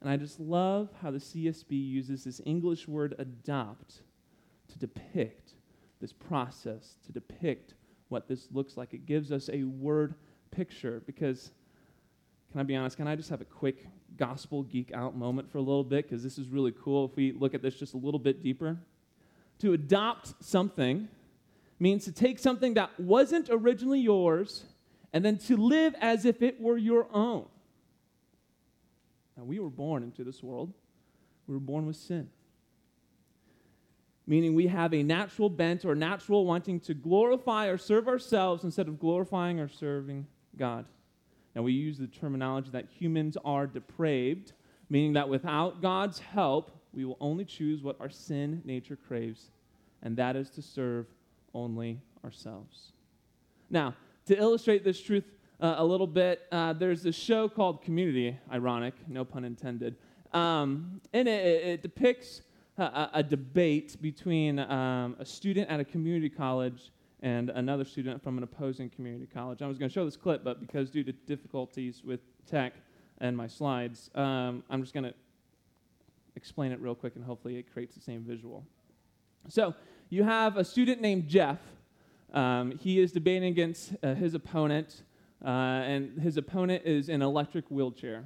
And 0.01 0.09
I 0.09 0.17
just 0.17 0.39
love 0.39 0.91
how 1.03 1.11
the 1.11 1.19
CSB 1.19 1.71
uses 1.71 2.25
this 2.25 2.41
English 2.45 2.87
word 2.87 3.15
adopt 3.19 4.03
to 4.69 4.79
depict 4.79 5.55
this 6.01 6.13
process, 6.13 6.97
to 7.07 7.13
depict 7.13 7.75
what 8.09 8.29
this 8.29 8.49
looks 8.53 8.77
like. 8.77 8.95
It 8.95 9.07
gives 9.07 9.33
us 9.33 9.51
a 9.53 9.65
word 9.65 10.15
picture 10.51 11.03
because, 11.05 11.51
can 12.53 12.61
I 12.61 12.63
be 12.63 12.77
honest, 12.77 12.97
can 12.97 13.09
I 13.09 13.17
just 13.17 13.31
have 13.31 13.41
a 13.41 13.47
quick 13.47 13.89
gospel 14.19 14.63
geek 14.65 14.93
out 14.93 15.17
moment 15.17 15.51
for 15.51 15.59
a 15.59 15.63
little 15.63 15.85
bit? 15.85 16.09
Because 16.09 16.23
this 16.23 16.39
is 16.39 16.49
really 16.49 16.73
cool 16.73 17.07
if 17.07 17.17
we 17.17 17.33
look 17.33 17.55
at 17.55 17.63
this 17.63 17.77
just 17.77 17.95
a 17.95 17.97
little 17.97 18.21
bit 18.21 18.43
deeper. 18.43 18.77
To 19.61 19.73
adopt 19.73 20.35
something 20.45 21.09
means 21.79 22.05
to 22.05 22.13
take 22.13 22.39
something 22.39 22.75
that 22.75 22.99
wasn't 22.99 23.49
originally 23.51 24.01
yours 24.01 24.65
and 25.13 25.25
then 25.25 25.39
to 25.39 25.57
live 25.57 25.95
as 26.01 26.25
if 26.25 26.43
it 26.43 26.61
were 26.61 26.77
your 26.77 27.07
own. 27.13 27.47
Now, 29.37 29.45
we 29.45 29.59
were 29.59 29.71
born 29.71 30.03
into 30.03 30.25
this 30.25 30.43
world, 30.43 30.73
we 31.47 31.55
were 31.55 31.61
born 31.61 31.87
with 31.87 31.97
sin 31.97 32.29
meaning 34.29 34.55
we 34.55 34.67
have 34.67 34.93
a 34.93 35.03
natural 35.03 35.49
bent 35.49 35.87
or 35.87 35.95
natural 35.95 36.45
wanting 36.45 36.79
to 36.79 36.93
glorify 36.93 37.67
or 37.67 37.79
serve 37.79 38.07
ourselves 38.07 38.63
instead 38.63 38.87
of 38.87 39.01
glorifying 39.01 39.59
or 39.59 39.69
serving 39.69 40.27
God. 40.57 40.85
Now, 41.55 41.63
we 41.63 41.73
use 41.73 41.99
the 41.99 42.07
terminology 42.07 42.71
that 42.73 42.87
humans 42.87 43.37
are 43.45 43.67
depraved, 43.67 44.53
meaning 44.91 45.15
that 45.15 45.29
without 45.29 45.83
God's 45.83 46.19
help, 46.19 46.71
we 46.93 47.05
will 47.05 47.17
only 47.21 47.45
choose 47.45 47.83
what 47.83 47.97
our 48.01 48.11
sin 48.11 48.63
nature 48.65 48.97
craves, 48.97 49.51
and 50.03 50.17
that 50.17 50.37
is 50.37 50.51
to 50.51 50.63
serve 50.63 51.07
only 51.55 52.01
ourselves. 52.25 52.93
Now, 53.71 53.95
to 54.27 54.37
illustrate 54.37 54.85
this 54.85 55.01
truth 55.01 55.25
uh, 55.61 55.77
a 55.79 55.85
little 55.85 56.07
bit, 56.07 56.43
uh, 56.53 56.73
there's 56.73 57.05
a 57.07 57.13
show 57.13 57.49
called 57.49 57.83
Community, 57.83 58.39
ironic, 58.53 58.95
no 59.09 59.25
pun 59.25 59.45
intended. 59.45 59.97
Um, 60.33 61.01
and 61.13 61.27
it, 61.27 61.67
it 61.67 61.83
depicts 61.83 62.43
a, 62.77 63.11
a 63.15 63.23
debate 63.23 63.97
between 64.01 64.59
um, 64.59 65.17
a 65.19 65.25
student 65.25 65.69
at 65.71 65.81
a 65.81 65.85
community 65.85 66.29
college 66.29 66.93
and 67.21 67.51
another 67.51 67.85
student 67.85 68.23
from 68.23 68.39
an 68.39 68.45
opposing 68.45 68.89
community 68.91 69.27
college. 69.33 69.63
I 69.63 69.67
was 69.67 69.79
going 69.79 69.89
to 69.89 69.93
show 69.93 70.05
this 70.05 70.17
clip, 70.17 70.45
but 70.45 70.61
because 70.61 70.91
due 70.91 71.05
to 71.05 71.13
difficulties 71.13 72.03
with 72.05 72.21
tech 72.47 72.75
and 73.19 73.37
my 73.37 73.47
slides, 73.47 74.11
um, 74.15 74.63
I'm 74.71 74.83
just 74.83 74.95
going 74.95 75.05
to 75.05 75.15
explain 76.37 76.71
it 76.71 76.81
real 76.81 76.95
quick 76.95 77.17
and 77.17 77.25
hopefully 77.25 77.57
it 77.57 77.73
creates 77.73 77.95
the 77.95 78.01
same 78.01 78.23
visual. 78.23 78.65
So 79.49 79.75
you 80.09 80.23
have 80.23 80.57
a 80.57 80.65
student 80.65 81.01
named 81.01 81.29
Jeff. 81.29 81.59
Um, 82.33 82.79
he 82.79 83.01
is 83.01 83.11
debating 83.11 83.49
against 83.49 83.95
uh, 84.03 84.15
his 84.15 84.35
opponent, 84.35 85.03
uh, 85.45 85.49
and 85.49 86.21
his 86.21 86.37
opponent 86.37 86.85
is 86.85 87.09
in 87.09 87.17
an 87.17 87.23
electric 87.23 87.71
wheelchair. 87.71 88.25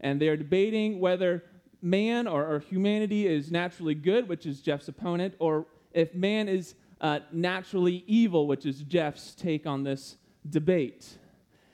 And 0.00 0.20
they're 0.20 0.36
debating 0.36 1.00
whether 1.00 1.44
man 1.80 2.26
or, 2.26 2.44
or 2.46 2.58
humanity 2.60 3.26
is 3.26 3.50
naturally 3.50 3.94
good, 3.94 4.28
which 4.28 4.46
is 4.46 4.60
Jeff's 4.60 4.88
opponent, 4.88 5.34
or 5.38 5.66
if 5.92 6.14
man 6.14 6.48
is 6.48 6.74
uh, 7.04 7.20
naturally 7.30 8.02
evil, 8.06 8.46
which 8.46 8.64
is 8.64 8.80
Jeff's 8.80 9.34
take 9.34 9.66
on 9.66 9.84
this 9.84 10.16
debate. 10.48 11.18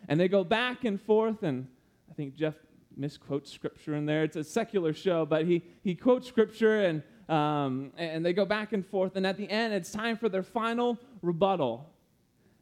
And 0.09 0.19
they 0.19 0.29
go 0.29 0.43
back 0.43 0.85
and 0.85 1.01
forth, 1.01 1.45
and 1.45 1.69
I 2.11 2.15
think 2.15 2.35
Jeff 2.35 2.55
misquotes 2.97 3.51
scripture 3.51 3.95
in 3.95 4.07
there. 4.07 4.25
It's 4.25 4.35
a 4.35 4.43
secular 4.43 4.93
show, 4.93 5.25
but 5.25 5.47
he, 5.47 5.63
he 5.83 5.95
quotes 5.95 6.27
scripture, 6.27 6.83
and, 6.83 7.03
um, 7.29 7.93
and 7.97 8.27
they 8.27 8.33
go 8.33 8.45
back 8.45 8.73
and 8.73 8.85
forth. 8.85 9.15
And 9.15 9.25
at 9.25 9.37
the 9.37 9.49
end, 9.49 9.73
it's 9.73 9.93
time 9.93 10.17
for 10.17 10.29
their 10.29 10.43
final 10.43 10.99
rebuttal. 11.23 11.89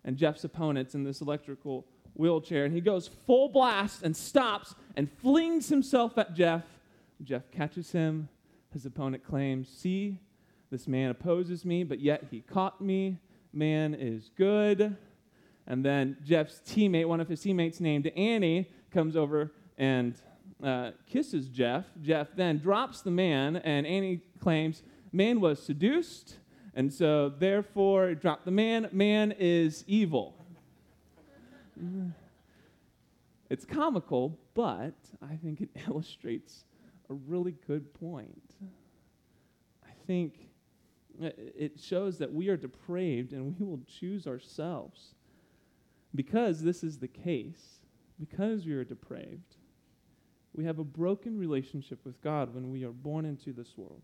And 0.04 0.18
Jeff's 0.18 0.44
opponent's 0.44 0.94
in 0.94 1.04
this 1.04 1.22
electrical 1.22 1.86
wheelchair, 2.12 2.66
and 2.66 2.74
he 2.74 2.82
goes 2.82 3.08
full 3.26 3.48
blast 3.48 4.02
and 4.02 4.14
stops 4.14 4.74
and 4.94 5.10
flings 5.10 5.70
himself 5.70 6.18
at 6.18 6.34
Jeff 6.34 6.64
Jeff 7.24 7.50
catches 7.50 7.92
him. 7.92 8.28
His 8.72 8.86
opponent 8.86 9.24
claims, 9.24 9.68
See, 9.68 10.18
this 10.70 10.86
man 10.86 11.10
opposes 11.10 11.64
me, 11.64 11.84
but 11.84 12.00
yet 12.00 12.24
he 12.30 12.40
caught 12.40 12.80
me. 12.80 13.18
Man 13.52 13.94
is 13.94 14.30
good. 14.36 14.96
And 15.66 15.84
then 15.84 16.16
Jeff's 16.24 16.60
teammate, 16.66 17.06
one 17.06 17.20
of 17.20 17.28
his 17.28 17.40
teammates 17.40 17.80
named 17.80 18.06
Annie, 18.08 18.70
comes 18.90 19.16
over 19.16 19.52
and 19.76 20.14
uh, 20.62 20.90
kisses 21.06 21.48
Jeff. 21.48 21.84
Jeff 22.02 22.28
then 22.34 22.58
drops 22.58 23.02
the 23.02 23.10
man, 23.10 23.56
and 23.56 23.86
Annie 23.86 24.20
claims 24.40 24.82
man 25.12 25.40
was 25.40 25.62
seduced, 25.62 26.38
and 26.74 26.92
so 26.92 27.28
therefore 27.28 28.14
drop 28.14 28.44
the 28.44 28.50
man. 28.50 28.88
Man 28.92 29.32
is 29.38 29.84
evil. 29.86 30.34
it's 33.50 33.64
comical, 33.64 34.38
but 34.54 34.94
I 35.22 35.36
think 35.36 35.60
it 35.60 35.70
illustrates 35.86 36.64
a 37.10 37.14
really 37.14 37.54
good 37.66 37.94
point. 37.94 38.54
I 39.86 39.92
think 40.06 40.47
Uh, 41.22 41.30
it 41.36 41.80
shows 41.80 42.18
that 42.18 42.32
we 42.32 42.48
are 42.48 42.56
depraved 42.56 43.32
and 43.32 43.58
we 43.58 43.66
will 43.66 43.80
choose 43.86 44.26
ourselves. 44.26 45.14
Because 46.14 46.62
this 46.62 46.82
is 46.82 46.98
the 46.98 47.08
case, 47.08 47.80
because 48.18 48.64
we 48.64 48.72
are 48.72 48.84
depraved, 48.84 49.56
we 50.54 50.64
have 50.64 50.78
a 50.78 50.84
broken 50.84 51.38
relationship 51.38 52.04
with 52.04 52.20
God 52.22 52.54
when 52.54 52.70
we 52.70 52.84
are 52.84 52.90
born 52.90 53.24
into 53.24 53.52
this 53.52 53.76
world. 53.76 54.02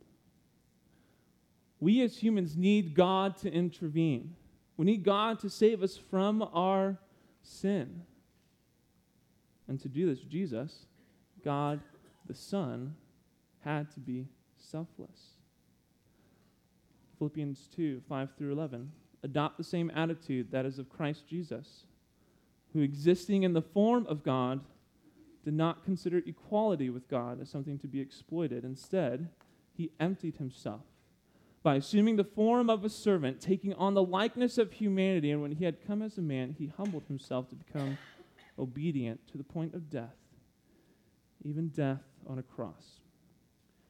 We 1.80 2.02
as 2.02 2.16
humans 2.16 2.56
need 2.56 2.94
God 2.94 3.36
to 3.38 3.52
intervene. 3.52 4.36
We 4.76 4.86
need 4.86 5.04
God 5.04 5.38
to 5.40 5.50
save 5.50 5.82
us 5.82 5.96
from 5.96 6.42
our 6.52 6.98
sin. 7.42 8.02
And 9.66 9.80
to 9.80 9.88
do 9.88 10.06
this, 10.06 10.20
Jesus, 10.20 10.86
God 11.44 11.80
the 12.26 12.34
Son 12.34 12.94
had 13.60 13.90
to 13.92 14.00
be 14.00 14.28
selfless. 14.56 15.33
Philippians 17.18 17.68
2 17.74 18.02
5 18.08 18.30
through 18.36 18.52
11. 18.52 18.92
adopt 19.22 19.56
the 19.56 19.64
same 19.64 19.90
attitude 19.94 20.50
that 20.50 20.66
is 20.66 20.78
of 20.78 20.88
Christ 20.88 21.26
Jesus, 21.26 21.84
who 22.72 22.80
existing 22.80 23.42
in 23.42 23.52
the 23.52 23.62
form 23.62 24.06
of 24.06 24.22
God 24.22 24.60
did 25.44 25.54
not 25.54 25.84
consider 25.84 26.18
equality 26.18 26.90
with 26.90 27.08
God 27.08 27.40
as 27.40 27.50
something 27.50 27.78
to 27.78 27.86
be 27.86 28.00
exploited. 28.00 28.64
Instead, 28.64 29.28
he 29.72 29.90
emptied 30.00 30.36
himself 30.36 30.82
by 31.64 31.76
assuming 31.76 32.16
the 32.16 32.24
form 32.24 32.68
of 32.68 32.84
a 32.84 32.90
servant, 32.90 33.40
taking 33.40 33.72
on 33.74 33.94
the 33.94 34.02
likeness 34.02 34.58
of 34.58 34.72
humanity, 34.72 35.30
and 35.30 35.40
when 35.40 35.52
he 35.52 35.64
had 35.64 35.84
come 35.86 36.02
as 36.02 36.18
a 36.18 36.22
man, 36.22 36.54
he 36.58 36.66
humbled 36.66 37.04
himself 37.08 37.48
to 37.48 37.54
become 37.54 37.96
obedient 38.58 39.26
to 39.28 39.38
the 39.38 39.44
point 39.44 39.74
of 39.74 39.88
death, 39.88 40.16
even 41.42 41.68
death 41.68 42.02
on 42.26 42.38
a 42.38 42.42
cross. 42.42 43.00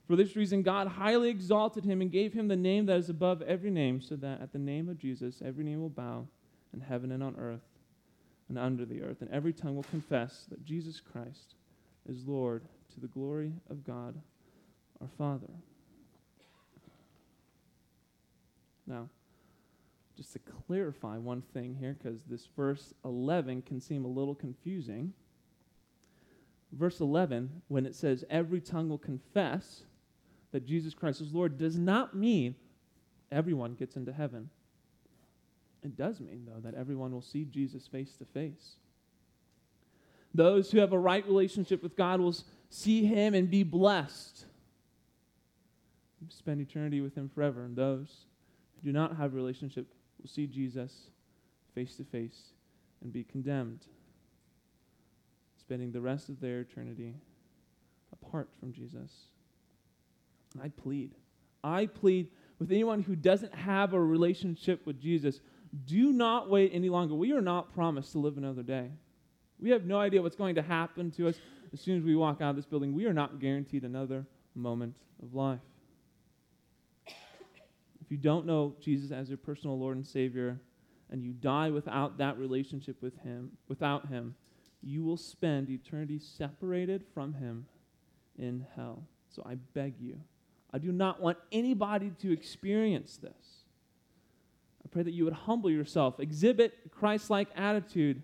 For 0.07 0.17
this 0.17 0.37
reason, 0.37 0.63
God 0.63 0.87
highly 0.87 1.31
exalted 1.31 1.85
him 1.85 2.03
and 2.03 2.11
gave 2.11 2.35
him 2.35 2.49
the 2.49 2.57
name 2.57 2.87
that 2.87 2.99
is 2.99 3.09
above 3.09 3.41
every 3.43 3.71
name, 3.71 4.01
so 4.01 4.17
that 4.17 4.43
at 4.43 4.53
the 4.53 4.59
name 4.59 4.89
of 4.89 4.99
Jesus, 4.99 5.41
every 5.45 5.65
knee 5.65 5.77
will 5.77 5.89
bow 5.89 6.27
in 6.75 6.81
heaven 6.81 7.11
and 7.11 7.23
on 7.23 7.37
earth 7.39 7.65
and 8.49 8.59
under 8.59 8.85
the 8.85 9.01
earth, 9.01 9.23
and 9.23 9.31
every 9.31 9.55
tongue 9.55 9.75
will 9.75 9.85
confess 9.85 10.45
that 10.51 10.65
Jesus 10.65 11.01
Christ 11.01 11.55
is 12.07 12.27
Lord 12.27 12.65
to 12.93 13.01
the 13.01 13.07
glory 13.07 13.55
of 13.71 13.85
God 13.85 14.21
our 15.01 15.09
Father. 15.17 15.51
Now, 18.87 19.09
just 20.17 20.35
to 20.35 20.39
clarify 20.39 21.17
one 21.17 21.43
thing 21.55 21.75
here, 21.75 21.97
because 21.99 22.21
this 22.29 22.47
verse 22.55 22.93
11 23.05 23.63
can 23.63 23.81
seem 23.81 24.05
a 24.05 24.09
little 24.09 24.35
confusing. 24.35 25.15
Verse 26.73 27.01
11, 27.01 27.63
when 27.69 27.87
it 27.87 27.95
says, 27.95 28.25
every 28.29 28.61
tongue 28.61 28.89
will 28.89 28.99
confess 28.99 29.85
that 30.55 30.65
Jesus 30.65 30.95
Christ 30.95 31.21
is 31.21 31.33
Lord, 31.33 31.59
does 31.59 31.77
not 31.77 32.15
mean 32.15 32.55
everyone 33.33 33.75
gets 33.75 33.97
into 33.97 34.13
heaven. 34.13 34.51
It 35.83 35.97
does 35.97 36.21
mean, 36.21 36.47
though, 36.47 36.61
that 36.61 36.79
everyone 36.79 37.11
will 37.11 37.23
see 37.23 37.45
Jesus 37.45 37.89
face 37.89 38.13
to 38.19 38.25
face. 38.25 38.77
Those 40.33 40.71
who 40.71 40.79
have 40.79 40.93
a 40.93 40.99
right 40.99 41.27
relationship 41.27 41.83
with 41.83 41.97
God 41.97 42.21
will 42.21 42.37
see 42.71 43.05
him 43.05 43.35
and 43.35 43.51
be 43.51 43.65
blessed, 43.65 44.47
spend 46.29 46.61
eternity 46.61 47.01
with 47.01 47.17
him 47.17 47.29
forever. 47.29 47.65
And 47.65 47.75
those 47.75 48.27
who 48.77 48.87
do 48.87 48.93
not 48.93 49.17
have 49.17 49.33
a 49.33 49.37
relationship 49.37 49.89
will 50.23 50.31
see 50.31 50.47
Jesus 50.47 51.09
face 51.75 51.97
to 51.97 52.05
face 52.05 52.53
and 53.03 53.13
be 53.13 53.25
condemned, 53.25 53.87
spending 55.61 55.91
the 55.91 56.01
rest 56.01 56.29
of 56.29 56.41
their 56.41 56.61
eternity 56.61 57.15
apart 58.13 58.49
from 58.61 58.73
Jesus. 58.73 59.11
I 60.63 60.69
plead, 60.69 61.15
I 61.63 61.87
plead 61.87 62.29
with 62.59 62.71
anyone 62.71 63.03
who 63.03 63.17
doesn't 63.17 63.55
have 63.55 63.93
a 63.93 64.01
relationship 64.01 64.87
with 64.87 65.01
Jesus 65.01 65.41
do 65.87 66.13
not 66.13 66.49
wait 66.49 66.71
any 66.73 66.89
longer. 66.89 67.15
We 67.15 67.33
are 67.33 67.41
not 67.41 67.75
promised 67.75 68.13
to 68.13 68.19
live 68.19 68.37
another 68.37 68.63
day. 68.63 68.91
We 69.59 69.71
have 69.71 69.85
no 69.85 69.99
idea 69.99 70.23
what's 70.23 70.37
going 70.37 70.55
to 70.55 70.63
happen 70.63 71.11
to 71.13 71.29
us 71.29 71.37
as 71.73 71.81
soon 71.81 71.99
as 71.99 72.05
we 72.05 72.15
walk 72.15 72.41
out 72.41 72.51
of 72.51 72.57
this 72.57 72.67
building. 72.67 72.95
We 72.95 73.07
are 73.07 73.13
not 73.13 73.41
guaranteed 73.41 73.85
another 73.85 74.27
moment 74.55 74.95
of 75.23 75.35
life. 75.35 75.61
If 78.01 78.11
you 78.11 78.17
don't 78.17 78.47
know 78.47 78.77
Jesus 78.81 79.11
as 79.11 79.29
your 79.29 79.39
personal 79.39 79.79
Lord 79.79 79.97
and 79.97 80.07
Savior, 80.07 80.61
and 81.11 81.23
you 81.23 81.33
die 81.33 81.71
without 81.71 82.19
that 82.19 82.39
relationship 82.39 83.01
with 83.01 83.17
Him, 83.21 83.53
without 83.69 84.09
Him, 84.09 84.35
you 84.83 85.05
will 85.05 85.17
spend 85.17 85.71
eternity 85.71 86.19
separated 86.19 87.05
from 87.15 87.35
Him 87.35 87.67
in 88.37 88.67
hell. 88.75 89.05
So 89.29 89.43
I 89.47 89.55
beg 89.75 89.95
you, 90.01 90.21
I 90.75 90.79
do 90.79 90.91
not 90.91 91.23
want 91.23 91.39
anybody 91.53 92.11
to 92.19 92.33
experience 92.33 93.17
this. 93.19 93.63
I 94.85 94.89
pray 94.91 95.05
that 95.05 95.13
you 95.13 95.23
would 95.23 95.33
humble 95.33 95.71
yourself, 95.71 96.19
exhibit 96.19 96.91
Christ 96.91 97.31
like 97.31 97.47
attitude, 97.55 98.21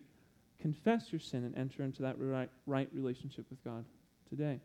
confess 0.61 1.13
your 1.13 1.21
sin, 1.21 1.45
and 1.45 1.57
enter 1.57 1.85
into 1.85 2.03
that 2.03 2.17
right, 2.19 2.51
right 2.67 2.89
relationship 2.93 3.47
with 3.51 3.63
God 3.63 3.85
today. 4.29 4.59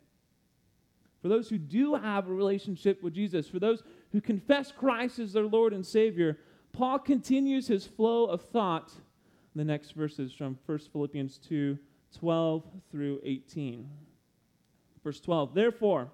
For 1.22 1.28
those 1.28 1.48
who 1.48 1.60
do 1.60 1.94
have 1.94 2.28
a 2.28 2.34
relationship 2.34 3.04
with 3.04 3.14
Jesus, 3.14 3.48
for 3.48 3.60
those 3.60 3.84
who 4.12 4.20
confess 4.20 4.72
Christ 4.72 5.20
as 5.20 5.34
their 5.34 5.46
Lord 5.46 5.72
and 5.72 5.86
Savior, 5.86 6.40
Paul 6.74 6.98
continues 6.98 7.68
his 7.68 7.86
flow 7.86 8.26
of 8.26 8.42
thought 8.42 8.92
in 8.94 9.60
the 9.60 9.64
next 9.64 9.92
verses 9.92 10.34
from 10.34 10.58
1 10.66 10.80
Philippians 10.92 11.38
2 11.38 11.78
12 12.18 12.64
through 12.90 13.20
18. 13.24 13.88
Verse 15.04 15.20
12 15.20 15.54
Therefore, 15.54 16.10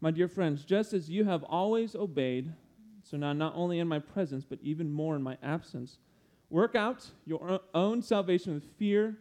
my 0.00 0.10
dear 0.10 0.28
friends, 0.28 0.64
just 0.64 0.92
as 0.92 1.08
you 1.08 1.24
have 1.24 1.42
always 1.44 1.94
obeyed, 1.94 2.52
so 3.02 3.16
now, 3.16 3.32
not 3.32 3.54
only 3.54 3.78
in 3.78 3.86
my 3.86 4.00
presence, 4.00 4.44
but 4.44 4.58
even 4.62 4.90
more 4.90 5.14
in 5.14 5.22
my 5.22 5.38
absence, 5.42 5.98
work 6.50 6.74
out 6.74 7.06
your 7.24 7.60
own 7.72 8.02
salvation 8.02 8.54
with 8.54 8.64
fear 8.78 9.16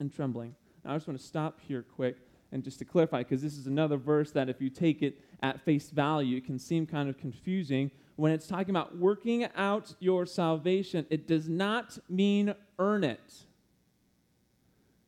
and 0.00 0.12
trembling. 0.12 0.54
Now, 0.84 0.92
I 0.92 0.96
just 0.96 1.06
want 1.06 1.20
to 1.20 1.26
stop 1.26 1.60
here 1.60 1.82
quick 1.82 2.16
and 2.52 2.64
just 2.64 2.78
to 2.78 2.84
clarify, 2.84 3.18
because 3.18 3.42
this 3.42 3.56
is 3.56 3.66
another 3.66 3.96
verse 3.96 4.30
that 4.32 4.48
if 4.48 4.60
you 4.60 4.70
take 4.70 5.02
it 5.02 5.18
at 5.42 5.60
face 5.60 5.90
value, 5.90 6.38
it 6.38 6.46
can 6.46 6.58
seem 6.58 6.86
kind 6.86 7.08
of 7.08 7.18
confusing. 7.18 7.90
When 8.16 8.32
it's 8.32 8.46
talking 8.46 8.70
about 8.70 8.96
working 8.98 9.46
out 9.56 9.94
your 10.00 10.26
salvation, 10.26 11.06
it 11.10 11.26
does 11.26 11.48
not 11.48 11.98
mean 12.08 12.54
earn 12.78 13.04
it. 13.04 13.44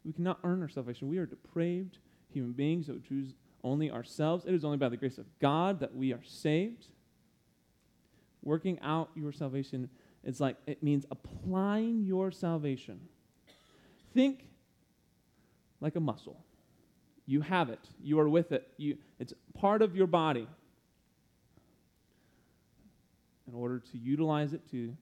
We 0.05 0.13
cannot 0.13 0.39
earn 0.45 0.63
our 0.63 0.69
salvation. 0.69 1.09
We 1.09 1.19
are 1.19 1.27
depraved 1.27 1.99
human 2.33 2.53
beings 2.53 2.91
choose 3.09 3.35
only 3.65 3.91
ourselves. 3.91 4.45
It 4.45 4.55
is 4.55 4.65
only 4.65 4.77
by 4.77 4.89
the 4.89 4.97
grace 4.97 5.19
of 5.19 5.27
God 5.41 5.81
that 5.81 5.97
we 5.97 6.13
are 6.13 6.23
saved. 6.23 6.87
Working 8.43 8.79
out 8.81 9.09
your 9.17 9.33
salvation 9.33 9.89
is 10.23 10.41
like 10.41 10.57
it 10.67 10.83
means 10.83 11.07
applying 11.11 12.05
your 12.05 12.31
salvation. 12.31 13.01
Think 14.13 14.45
like 15.81 15.97
a 15.97 16.01
muscle. 16.01 16.45
You 17.27 17.41
have 17.41 17.71
it. 17.71 17.81
You 18.03 18.21
are 18.21 18.29
with 18.29 18.53
it. 18.53 18.69
You, 18.77 18.99
it's 19.19 19.33
part 19.59 19.83
of 19.83 19.97
your 19.97 20.07
body. 20.07 20.47
In 23.49 23.55
order 23.55 23.79
to 23.93 23.99
utilize 23.99 24.53
it, 24.53 24.63
to, 24.71 24.97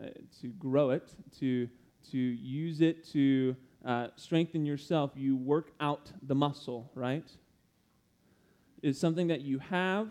uh, 0.00 0.06
to 0.40 0.48
grow 0.48 0.90
it, 0.90 1.12
to, 1.40 1.68
to 2.10 2.18
use 2.18 2.80
it 2.80 3.04
to 3.12 3.56
uh, 3.84 4.08
strengthen 4.16 4.64
yourself, 4.64 5.12
you 5.14 5.36
work 5.36 5.72
out 5.80 6.10
the 6.22 6.34
muscle, 6.34 6.90
right? 6.94 7.28
It's 8.84 8.98
something 8.98 9.28
that 9.28 9.40
you 9.40 9.58
have 9.60 10.10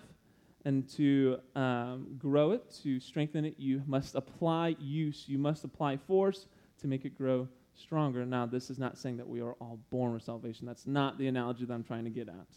and 0.66 0.90
to 0.96 1.38
um, 1.56 2.16
grow 2.18 2.52
it, 2.54 2.64
to 2.82 3.00
strengthen 3.00 3.46
it, 3.46 3.54
you 3.60 3.84
must 3.86 4.16
apply 4.16 4.76
use, 4.80 5.26
you 5.28 5.38
must 5.38 5.64
apply 5.64 5.98
force 5.98 6.48
to 6.82 6.88
make 6.88 7.06
it 7.06 7.16
grow 7.16 7.48
stronger. 7.76 8.26
Now, 8.26 8.48
this 8.48 8.72
is 8.72 8.80
not 8.80 8.98
saying 8.98 9.18
that 9.18 9.30
we 9.30 9.42
are 9.42 9.54
all 9.62 9.78
born 9.92 10.14
with 10.14 10.24
salvation. 10.24 10.66
That's 10.66 10.88
not 10.88 11.20
the 11.20 11.28
analogy 11.28 11.66
that 11.66 11.74
I'm 11.74 11.84
trying 11.84 12.06
to 12.06 12.10
get 12.10 12.28
at. 12.28 12.48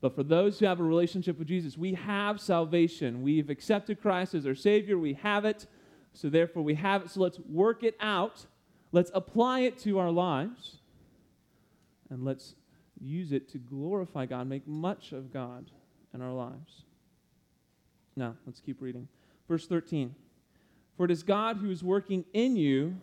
But 0.00 0.14
for 0.14 0.22
those 0.22 0.58
who 0.58 0.64
have 0.64 0.80
a 0.80 0.84
relationship 0.84 1.38
with 1.38 1.48
Jesus, 1.48 1.76
we 1.76 1.92
have 1.92 2.40
salvation. 2.40 3.20
We've 3.20 3.50
accepted 3.50 4.00
Christ 4.00 4.32
as 4.32 4.46
our 4.46 4.54
Savior. 4.54 4.96
We 4.96 5.12
have 5.14 5.44
it. 5.44 5.66
So, 6.14 6.30
therefore, 6.30 6.62
we 6.62 6.76
have 6.76 7.02
it. 7.02 7.10
So, 7.10 7.20
let's 7.20 7.40
work 7.40 7.82
it 7.82 7.96
out. 8.00 8.46
Let's 8.90 9.10
apply 9.12 9.60
it 9.60 9.76
to 9.80 9.98
our 9.98 10.10
lives. 10.10 10.78
And 12.08 12.24
let's 12.24 12.54
use 13.00 13.32
it 13.32 13.48
to 13.52 13.58
glorify 13.58 14.26
God, 14.26 14.48
make 14.48 14.66
much 14.66 15.12
of 15.12 15.32
God 15.32 15.70
in 16.14 16.22
our 16.22 16.32
lives. 16.32 16.84
Now, 18.16 18.34
let's 18.46 18.60
keep 18.60 18.80
reading. 18.80 19.08
Verse 19.48 19.66
13 19.66 20.14
For 20.96 21.04
it 21.04 21.10
is 21.10 21.22
God 21.22 21.58
who 21.58 21.70
is 21.70 21.84
working 21.84 22.24
in 22.32 22.56
you 22.56 22.96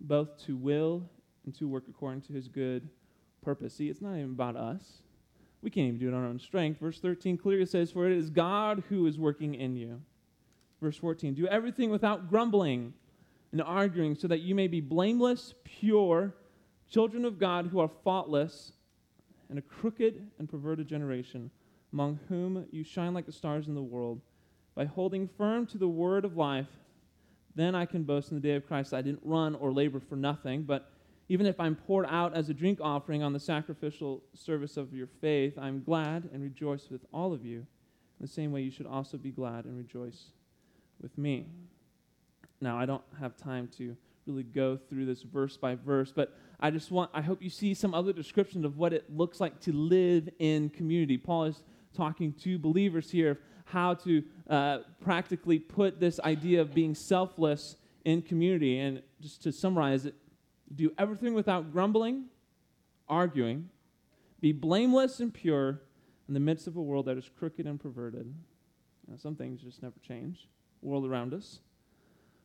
both 0.00 0.38
to 0.44 0.56
will 0.56 1.02
and 1.44 1.54
to 1.56 1.68
work 1.68 1.84
according 1.88 2.22
to 2.22 2.32
his 2.32 2.48
good 2.48 2.88
purpose. 3.42 3.74
See, 3.74 3.88
it's 3.88 4.02
not 4.02 4.14
even 4.16 4.30
about 4.30 4.56
us. 4.56 5.02
We 5.62 5.70
can't 5.70 5.88
even 5.88 5.98
do 5.98 6.08
it 6.08 6.14
on 6.14 6.22
our 6.22 6.28
own 6.28 6.38
strength. 6.38 6.80
Verse 6.80 7.00
13 7.00 7.38
clearly 7.38 7.66
says, 7.66 7.90
For 7.90 8.06
it 8.06 8.16
is 8.16 8.30
God 8.30 8.84
who 8.88 9.06
is 9.06 9.18
working 9.18 9.54
in 9.54 9.76
you. 9.76 10.00
Verse 10.80 10.96
14 10.96 11.34
Do 11.34 11.46
everything 11.48 11.90
without 11.90 12.28
grumbling 12.28 12.92
and 13.52 13.62
arguing, 13.62 14.14
so 14.14 14.28
that 14.28 14.40
you 14.40 14.54
may 14.54 14.66
be 14.66 14.80
blameless, 14.80 15.54
pure, 15.64 16.34
children 16.90 17.24
of 17.24 17.38
God 17.38 17.66
who 17.66 17.80
are 17.80 17.88
faultless 17.88 18.72
in 19.50 19.58
a 19.58 19.62
crooked 19.62 20.22
and 20.38 20.48
perverted 20.48 20.88
generation, 20.88 21.50
among 21.92 22.18
whom 22.28 22.66
you 22.70 22.84
shine 22.84 23.14
like 23.14 23.26
the 23.26 23.32
stars 23.32 23.68
in 23.68 23.74
the 23.74 23.82
world 23.82 24.20
by 24.74 24.84
holding 24.84 25.28
firm 25.38 25.66
to 25.66 25.78
the 25.78 25.88
word 25.88 26.24
of 26.24 26.36
life, 26.36 26.66
then 27.54 27.74
I 27.74 27.86
can 27.86 28.02
boast 28.02 28.30
in 28.30 28.36
the 28.36 28.46
day 28.46 28.54
of 28.54 28.66
Christ. 28.66 28.92
I 28.92 29.02
didn't 29.02 29.22
run 29.24 29.54
or 29.54 29.72
labor 29.72 29.98
for 29.98 30.16
nothing, 30.16 30.62
but 30.62 30.90
even 31.28 31.46
if 31.46 31.58
I'm 31.58 31.74
poured 31.74 32.06
out 32.08 32.34
as 32.34 32.48
a 32.50 32.54
drink 32.54 32.78
offering 32.80 33.22
on 33.22 33.32
the 33.32 33.40
sacrificial 33.40 34.22
service 34.34 34.76
of 34.76 34.92
your 34.92 35.08
faith, 35.20 35.58
I'm 35.58 35.82
glad 35.82 36.28
and 36.32 36.42
rejoice 36.42 36.88
with 36.90 37.04
all 37.12 37.32
of 37.32 37.44
you. 37.44 37.58
In 37.58 38.26
the 38.26 38.28
same 38.28 38.52
way, 38.52 38.60
you 38.60 38.70
should 38.70 38.86
also 38.86 39.16
be 39.16 39.30
glad 39.30 39.64
and 39.64 39.76
rejoice 39.76 40.26
with 41.00 41.16
me. 41.18 41.46
Now, 42.60 42.78
I 42.78 42.86
don't 42.86 43.02
have 43.18 43.36
time 43.36 43.68
to 43.78 43.96
really 44.26 44.42
go 44.42 44.76
through 44.76 45.06
this 45.06 45.22
verse 45.22 45.56
by 45.56 45.74
verse, 45.74 46.12
but 46.14 46.36
I 46.58 46.70
just 46.70 46.90
want, 46.90 47.10
I 47.12 47.20
hope 47.20 47.42
you 47.42 47.50
see 47.50 47.74
some 47.74 47.94
other 47.94 48.12
description 48.12 48.64
of 48.64 48.78
what 48.78 48.92
it 48.92 49.04
looks 49.14 49.40
like 49.40 49.60
to 49.60 49.72
live 49.72 50.28
in 50.38 50.70
community. 50.70 51.18
Paul 51.18 51.44
is 51.44 51.62
talking 51.94 52.32
to 52.32 52.58
believers 52.58 53.10
here 53.10 53.32
of 53.32 53.38
how 53.64 53.94
to 53.94 54.22
uh, 54.48 54.78
practically 55.00 55.58
put 55.58 56.00
this 56.00 56.20
idea 56.20 56.60
of 56.60 56.74
being 56.74 56.94
selfless 56.94 57.76
in 58.04 58.22
community. 58.22 58.78
And 58.78 59.02
just 59.20 59.42
to 59.42 59.52
summarize 59.52 60.06
it, 60.06 60.14
do 60.74 60.92
everything 60.98 61.34
without 61.34 61.72
grumbling, 61.72 62.24
arguing, 63.08 63.68
be 64.40 64.52
blameless 64.52 65.20
and 65.20 65.32
pure 65.32 65.80
in 66.28 66.34
the 66.34 66.40
midst 66.40 66.66
of 66.66 66.76
a 66.76 66.82
world 66.82 67.06
that 67.06 67.18
is 67.18 67.28
crooked 67.38 67.66
and 67.66 67.78
perverted. 67.78 68.32
Now, 69.08 69.16
some 69.16 69.36
things 69.36 69.62
just 69.62 69.82
never 69.82 69.98
change, 70.00 70.48
world 70.82 71.06
around 71.06 71.34
us. 71.34 71.60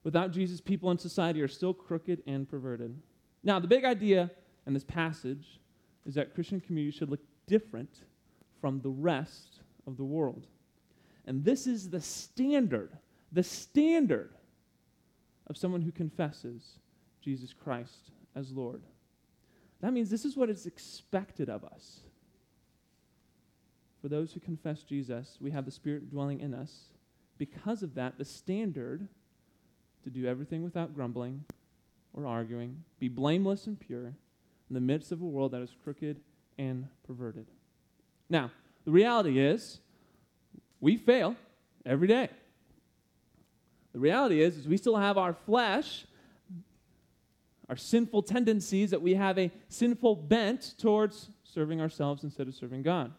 Without 0.04 0.32
Jesus, 0.32 0.62
people 0.62 0.90
in 0.92 0.98
society 0.98 1.42
are 1.42 1.48
still 1.48 1.74
crooked 1.74 2.22
and 2.26 2.48
perverted. 2.50 2.96
Now, 3.44 3.60
the 3.60 3.68
big 3.68 3.86
idea 3.86 4.30
in 4.68 4.74
this 4.74 4.84
passage 4.84 5.60
is 6.06 6.16
that 6.16 6.34
Christian 6.34 6.62
community 6.62 6.96
should 6.98 7.10
look 7.10 7.22
different 7.48 8.02
from 8.60 8.82
the 8.82 8.90
rest 8.90 9.60
of 9.88 9.98
the 9.98 10.04
world. 10.04 10.48
And 11.26 11.44
this 11.44 11.68
is 11.68 11.90
the 11.90 12.02
standard, 12.02 12.92
the 13.32 13.44
standard 13.44 14.34
of 15.48 15.58
someone 15.58 15.82
who 15.82 15.92
confesses 15.92 16.80
Jesus 17.22 17.54
Christ 17.54 18.12
as 18.36 18.52
Lord. 18.52 18.84
That 19.82 19.94
means 19.94 20.10
this 20.10 20.26
is 20.26 20.38
what 20.38 20.50
is 20.50 20.66
expected 20.66 21.50
of 21.50 21.64
us. 21.64 22.02
For 24.02 24.08
those 24.08 24.34
who 24.34 24.40
confess 24.40 24.84
Jesus, 24.84 25.38
we 25.40 25.52
have 25.52 25.66
the 25.66 25.72
Spirit 25.72 26.10
dwelling 26.10 26.40
in 26.40 26.54
us. 26.54 26.86
Because 27.38 27.84
of 27.84 27.96
that, 27.96 28.18
the 28.18 28.26
standard 28.26 29.08
to 30.04 30.10
do 30.10 30.26
everything 30.26 30.64
without 30.64 30.96
grumbling 30.96 31.44
or 32.14 32.26
arguing, 32.26 32.84
be 33.00 33.08
blameless 33.08 33.68
and 33.68 33.80
pure 33.80 34.08
in 34.08 34.74
the 34.74 34.80
midst 34.80 35.12
of 35.12 35.22
a 35.22 35.26
world 35.26 35.52
that 35.52 35.62
is 35.62 35.76
crooked 35.84 36.20
and 36.58 36.88
perverted. 37.06 37.48
Now, 38.30 38.52
the 38.86 38.92
reality 38.92 39.40
is, 39.40 39.80
we 40.80 40.98
fail 40.98 41.36
every 41.86 42.08
day. 42.08 42.30
The 43.94 44.00
reality 44.00 44.42
is, 44.42 44.58
is 44.58 44.68
we 44.68 44.78
still 44.78 44.98
have 44.98 45.18
our 45.18 45.34
flesh, 45.34 46.06
our 47.70 47.76
sinful 47.76 48.24
tendencies, 48.24 48.92
that 48.92 49.02
we 49.02 49.14
have 49.16 49.38
a 49.38 49.52
sinful 49.68 50.16
bent 50.16 50.76
towards 50.78 51.30
serving 51.44 51.82
ourselves 51.82 52.24
instead 52.24 52.48
of 52.48 52.56
serving 52.56 52.84
God. 52.84 53.12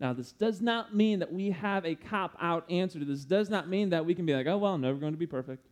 Now, 0.00 0.12
this 0.12 0.32
does 0.32 0.60
not 0.60 0.96
mean 0.96 1.20
that 1.20 1.32
we 1.32 1.50
have 1.50 1.84
a 1.84 1.94
cop 1.94 2.36
out 2.40 2.68
answer 2.70 2.98
to 2.98 3.04
this. 3.04 3.18
This 3.18 3.24
does 3.24 3.50
not 3.50 3.68
mean 3.68 3.90
that 3.90 4.04
we 4.04 4.14
can 4.14 4.26
be 4.26 4.34
like, 4.34 4.46
oh, 4.46 4.58
well, 4.58 4.74
I'm 4.74 4.80
never 4.80 4.98
going 4.98 5.12
to 5.12 5.18
be 5.18 5.28
perfect. 5.28 5.68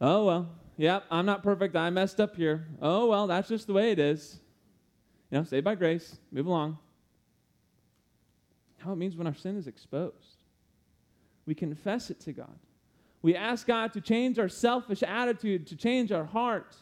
Oh, 0.00 0.24
well, 0.24 0.48
yep, 0.76 1.04
I'm 1.10 1.26
not 1.26 1.42
perfect. 1.42 1.76
I 1.76 1.90
messed 1.90 2.20
up 2.20 2.36
here. 2.36 2.66
Oh, 2.80 3.06
well, 3.06 3.26
that's 3.26 3.48
just 3.48 3.66
the 3.66 3.72
way 3.72 3.90
it 3.92 3.98
is. 3.98 4.40
You 5.30 5.38
know, 5.38 5.44
saved 5.44 5.64
by 5.64 5.74
grace, 5.74 6.16
move 6.32 6.46
along. 6.46 6.78
How 8.78 8.92
it 8.92 8.96
means 8.96 9.16
when 9.16 9.26
our 9.26 9.34
sin 9.34 9.56
is 9.56 9.66
exposed. 9.66 10.44
We 11.44 11.54
confess 11.54 12.10
it 12.10 12.20
to 12.20 12.32
God. 12.32 12.58
We 13.22 13.36
ask 13.36 13.66
God 13.66 13.92
to 13.92 14.00
change 14.00 14.38
our 14.38 14.48
selfish 14.48 15.02
attitude, 15.02 15.66
to 15.66 15.76
change 15.76 16.10
our 16.12 16.24
heart, 16.24 16.74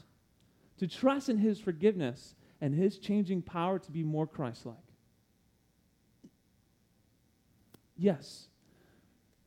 to 0.79 0.87
trust 0.87 1.29
in 1.29 1.39
His 1.39 1.59
forgiveness 1.59 2.35
and 2.61 2.73
His 2.73 2.99
changing 2.99 3.43
power 3.43 3.81
to 3.81 3.91
be 3.91 4.05
more 4.05 4.27
Christ 4.27 4.65
like. 4.65 4.77
Yes, 7.97 8.47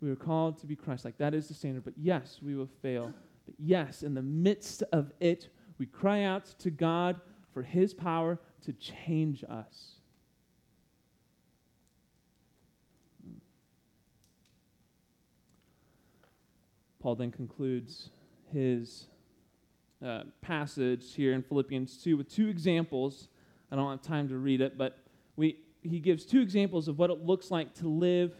we 0.01 0.09
are 0.09 0.15
called 0.15 0.59
to 0.59 0.67
be 0.67 0.75
Christ 0.75 1.05
like. 1.05 1.17
That 1.17 1.33
is 1.33 1.47
the 1.47 1.53
standard. 1.53 1.85
But 1.85 1.93
yes, 1.97 2.39
we 2.41 2.55
will 2.55 2.69
fail. 2.81 3.13
But 3.51 3.65
yes, 3.65 4.01
in 4.01 4.13
the 4.13 4.21
midst 4.21 4.81
of 4.93 5.11
it, 5.19 5.49
we 5.77 5.85
cry 5.85 6.23
out 6.23 6.45
to 6.59 6.71
God 6.71 7.19
for 7.53 7.63
His 7.63 7.93
power 7.93 8.39
to 8.61 8.71
change 8.71 9.43
us. 9.49 9.95
Paul 17.01 17.15
then 17.15 17.31
concludes 17.31 18.11
his 18.51 19.07
uh, 20.05 20.21
passage 20.41 21.15
here 21.15 21.33
in 21.33 21.41
Philippians 21.41 21.97
2 22.03 22.15
with 22.15 22.29
two 22.29 22.47
examples. 22.47 23.27
I 23.71 23.75
don't 23.75 23.89
have 23.89 24.03
time 24.03 24.29
to 24.29 24.37
read 24.37 24.61
it, 24.61 24.77
but 24.77 24.99
we, 25.35 25.57
he 25.81 25.99
gives 25.99 26.25
two 26.25 26.41
examples 26.41 26.87
of 26.87 26.99
what 26.99 27.09
it 27.09 27.25
looks 27.25 27.49
like 27.49 27.73
to 27.75 27.87
live 27.87 28.33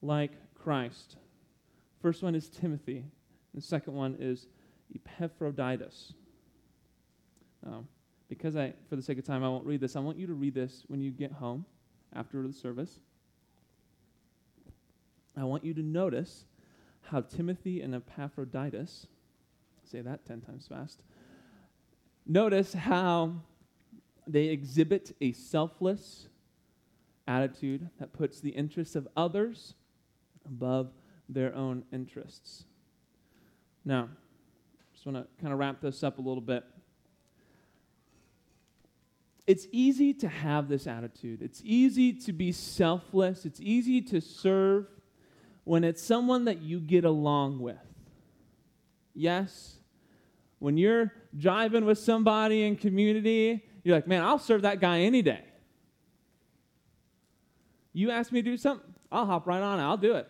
like 0.00 0.32
Christ. 0.54 1.16
First 2.00 2.22
one 2.22 2.34
is 2.34 2.48
Timothy, 2.48 3.04
the 3.54 3.60
second 3.60 3.94
one 3.94 4.16
is 4.18 4.46
Epaphroditus. 4.94 6.12
Um, 7.66 7.88
because 8.28 8.56
I, 8.56 8.72
for 8.88 8.96
the 8.96 9.02
sake 9.02 9.18
of 9.18 9.24
time, 9.24 9.42
I 9.42 9.48
won't 9.48 9.66
read 9.66 9.80
this. 9.80 9.96
I 9.96 10.00
want 10.00 10.16
you 10.18 10.26
to 10.28 10.34
read 10.34 10.54
this 10.54 10.84
when 10.86 11.00
you 11.00 11.10
get 11.10 11.32
home 11.32 11.64
after 12.14 12.42
the 12.46 12.52
service. 12.52 13.00
I 15.36 15.44
want 15.44 15.64
you 15.64 15.74
to 15.74 15.82
notice 15.82 16.44
how 17.02 17.22
Timothy 17.22 17.80
and 17.80 17.94
Epaphroditus, 17.94 19.06
say 19.84 20.00
that 20.00 20.24
10 20.26 20.42
times 20.42 20.66
fast, 20.68 21.02
notice 22.26 22.72
how 22.72 23.34
they 24.26 24.44
exhibit 24.44 25.16
a 25.20 25.32
selfless 25.32 26.28
attitude 27.26 27.88
that 27.98 28.12
puts 28.12 28.40
the 28.40 28.50
interests 28.50 28.94
of 28.94 29.08
others 29.16 29.74
above 30.46 30.92
their 31.28 31.54
own 31.54 31.84
interests. 31.92 32.64
Now, 33.84 34.08
just 34.92 35.06
want 35.06 35.16
to 35.16 35.26
kind 35.40 35.52
of 35.52 35.58
wrap 35.58 35.80
this 35.80 36.02
up 36.02 36.18
a 36.18 36.20
little 36.20 36.42
bit. 36.42 36.64
It's 39.46 39.66
easy 39.72 40.14
to 40.14 40.28
have 40.28 40.68
this 40.68 40.86
attitude. 40.86 41.42
It's 41.42 41.60
easy 41.64 42.12
to 42.12 42.32
be 42.32 42.52
selfless. 42.52 43.44
It's 43.44 43.60
easy 43.60 44.00
to 44.02 44.20
serve 44.20 44.86
when 45.64 45.82
it's 45.82 46.02
someone 46.02 46.44
that 46.44 46.60
you 46.62 46.80
get 46.80 47.04
along 47.04 47.60
with. 47.60 47.76
Yes, 49.14 49.76
when 50.58 50.76
you're 50.76 51.12
driving 51.36 51.84
with 51.84 51.98
somebody 51.98 52.64
in 52.64 52.76
community, 52.76 53.64
you're 53.82 53.96
like, 53.96 54.06
man, 54.06 54.22
I'll 54.22 54.38
serve 54.38 54.62
that 54.62 54.80
guy 54.80 55.00
any 55.00 55.22
day. 55.22 55.42
You 57.92 58.10
ask 58.10 58.30
me 58.30 58.42
to 58.42 58.50
do 58.50 58.56
something, 58.56 58.86
I'll 59.10 59.26
hop 59.26 59.46
right 59.46 59.62
on. 59.62 59.80
I'll 59.80 59.96
do 59.96 60.14
it. 60.14 60.28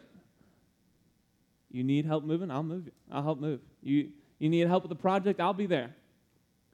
You 1.70 1.84
need 1.84 2.04
help 2.04 2.24
moving? 2.24 2.50
I'll 2.50 2.62
move 2.62 2.86
you. 2.86 2.92
I'll 3.10 3.22
help 3.22 3.40
move. 3.40 3.60
You, 3.82 4.10
you 4.38 4.48
need 4.48 4.66
help 4.66 4.82
with 4.82 4.90
the 4.90 4.96
project? 4.96 5.40
I'll 5.40 5.54
be 5.54 5.66
there. 5.66 5.94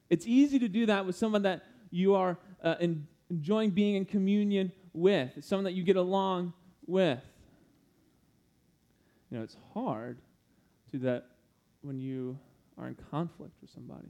It's 0.09 0.25
easy 0.25 0.59
to 0.59 0.67
do 0.67 0.85
that 0.87 1.05
with 1.05 1.15
someone 1.15 1.43
that 1.43 1.63
you 1.91 2.15
are 2.15 2.37
uh, 2.63 2.75
in, 2.79 3.07
enjoying 3.29 3.71
being 3.71 3.95
in 3.95 4.05
communion 4.05 4.71
with. 4.93 5.31
Someone 5.41 5.65
that 5.65 5.73
you 5.73 5.83
get 5.83 5.97
along 5.97 6.53
with. 6.85 7.19
You 9.29 9.37
know, 9.37 9.43
it's 9.43 9.57
hard 9.73 10.17
to 10.91 10.97
do 10.97 11.05
that 11.05 11.25
when 11.81 11.99
you 11.99 12.39
are 12.77 12.87
in 12.87 12.95
conflict 13.11 13.53
with 13.61 13.69
somebody. 13.69 14.07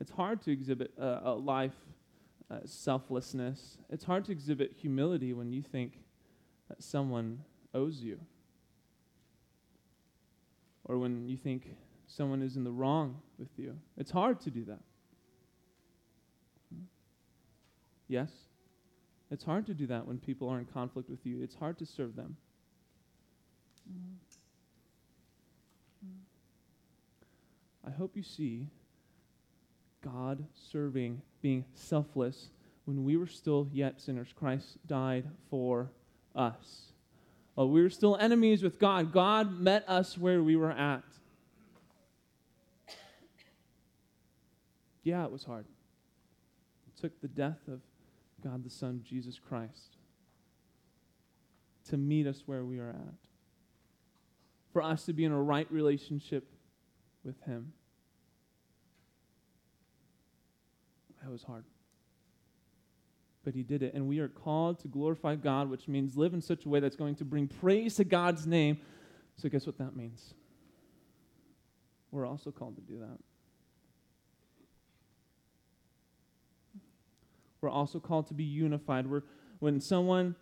It's 0.00 0.10
hard 0.10 0.42
to 0.42 0.52
exhibit 0.52 0.92
uh, 1.00 1.20
a 1.24 1.32
life 1.32 1.74
uh, 2.50 2.58
selflessness. 2.64 3.78
It's 3.90 4.04
hard 4.04 4.24
to 4.26 4.32
exhibit 4.32 4.74
humility 4.80 5.32
when 5.32 5.52
you 5.52 5.62
think 5.62 6.00
that 6.68 6.82
someone 6.82 7.40
owes 7.74 8.00
you. 8.00 8.18
Or 10.84 10.98
when 10.98 11.28
you 11.28 11.36
think 11.36 11.68
someone 12.06 12.42
is 12.42 12.56
in 12.56 12.64
the 12.64 12.72
wrong 12.72 13.16
with 13.38 13.50
you. 13.56 13.76
It's 13.96 14.10
hard 14.10 14.40
to 14.40 14.50
do 14.50 14.64
that. 14.64 14.80
Yes? 18.08 18.30
It's 19.30 19.44
hard 19.44 19.66
to 19.66 19.74
do 19.74 19.86
that 19.86 20.06
when 20.06 20.18
people 20.18 20.48
are 20.48 20.58
in 20.58 20.64
conflict 20.64 21.08
with 21.08 21.24
you. 21.24 21.40
It's 21.40 21.54
hard 21.54 21.78
to 21.78 21.86
serve 21.86 22.16
them. 22.16 22.36
I 27.86 27.90
hope 27.90 28.16
you 28.16 28.24
see 28.24 28.68
God 30.02 30.44
serving, 30.54 31.22
being 31.40 31.64
selfless. 31.74 32.50
When 32.84 33.04
we 33.04 33.16
were 33.16 33.26
still 33.26 33.68
yet 33.72 34.00
sinners, 34.00 34.32
Christ 34.34 34.78
died 34.86 35.26
for 35.48 35.90
us. 36.34 36.89
We 37.66 37.82
were 37.82 37.90
still 37.90 38.16
enemies 38.16 38.62
with 38.62 38.78
God, 38.78 39.12
God 39.12 39.60
met 39.60 39.84
us 39.88 40.16
where 40.16 40.42
we 40.42 40.56
were 40.56 40.70
at. 40.70 41.02
Yeah, 45.02 45.24
it 45.24 45.32
was 45.32 45.44
hard. 45.44 45.64
It 46.86 47.00
took 47.00 47.20
the 47.20 47.28
death 47.28 47.58
of 47.68 47.80
God 48.42 48.64
the 48.64 48.70
Son, 48.70 49.02
Jesus 49.04 49.38
Christ, 49.38 49.96
to 51.88 51.96
meet 51.96 52.26
us 52.26 52.42
where 52.46 52.64
we 52.64 52.78
are 52.78 52.90
at. 52.90 53.28
For 54.72 54.82
us 54.82 55.04
to 55.06 55.12
be 55.12 55.24
in 55.24 55.32
a 55.32 55.42
right 55.42 55.66
relationship 55.70 56.48
with 57.24 57.40
Him. 57.42 57.72
That 61.22 61.30
was 61.30 61.42
hard. 61.42 61.64
But 63.44 63.54
He 63.54 63.62
did 63.62 63.82
it. 63.82 63.94
And 63.94 64.06
we 64.08 64.18
are 64.18 64.28
called 64.28 64.80
to 64.80 64.88
glorify 64.88 65.36
God, 65.36 65.70
which 65.70 65.88
means 65.88 66.16
live 66.16 66.34
in 66.34 66.40
such 66.40 66.66
a 66.66 66.68
way 66.68 66.80
that's 66.80 66.96
going 66.96 67.14
to 67.16 67.24
bring 67.24 67.48
praise 67.48 67.96
to 67.96 68.04
God's 68.04 68.46
name. 68.46 68.78
So, 69.36 69.48
guess 69.48 69.66
what 69.66 69.78
that 69.78 69.96
means? 69.96 70.34
We're 72.10 72.26
also 72.26 72.50
called 72.50 72.76
to 72.76 72.82
do 72.82 72.98
that. 72.98 73.18
We're 77.60 77.70
also 77.70 78.00
called 78.00 78.26
to 78.28 78.34
be 78.34 78.44
unified. 78.44 79.06
We're, 79.06 79.22
when 79.58 79.80
someone 79.80 80.34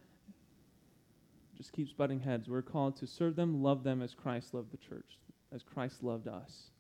just 1.58 1.72
keeps 1.72 1.92
butting 1.92 2.20
heads. 2.20 2.48
We're 2.48 2.62
called 2.62 2.96
to 2.98 3.06
serve 3.06 3.34
them, 3.34 3.62
love 3.62 3.82
them 3.82 4.00
as 4.00 4.14
Christ 4.14 4.54
loved 4.54 4.70
the 4.70 4.76
church, 4.76 5.18
as 5.52 5.64
Christ 5.64 6.04
loved 6.04 6.28
us. 6.28 6.70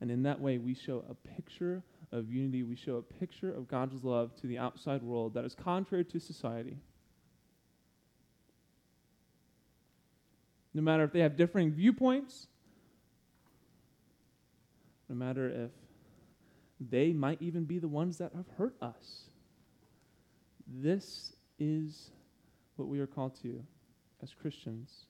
And 0.00 0.10
in 0.10 0.22
that 0.22 0.40
way, 0.40 0.56
we 0.56 0.74
show 0.74 1.04
a 1.08 1.14
picture 1.14 1.82
of 2.12 2.30
unity. 2.30 2.62
We 2.62 2.76
show 2.76 2.96
a 2.96 3.02
picture 3.02 3.52
of 3.52 3.66
God's 3.66 4.04
love 4.04 4.34
to 4.36 4.46
the 4.46 4.58
outside 4.58 5.02
world 5.02 5.34
that 5.34 5.44
is 5.44 5.54
contrary 5.54 6.04
to 6.04 6.20
society. 6.20 6.76
No 10.74 10.82
matter 10.82 11.04
if 11.04 11.12
they 11.12 11.20
have 11.20 11.36
differing 11.36 11.72
viewpoints, 11.72 12.46
no 15.08 15.14
matter 15.14 15.48
if 15.48 15.70
they 16.90 17.12
might 17.12 17.40
even 17.40 17.64
be 17.64 17.78
the 17.78 17.88
ones 17.88 18.18
that 18.18 18.32
have 18.34 18.46
hurt 18.56 18.74
us. 18.80 19.24
This 20.66 21.32
is 21.58 22.10
what 22.76 22.88
we 22.88 22.98
are 23.00 23.06
called 23.06 23.40
to 23.42 23.62
as 24.22 24.32
Christians, 24.32 25.06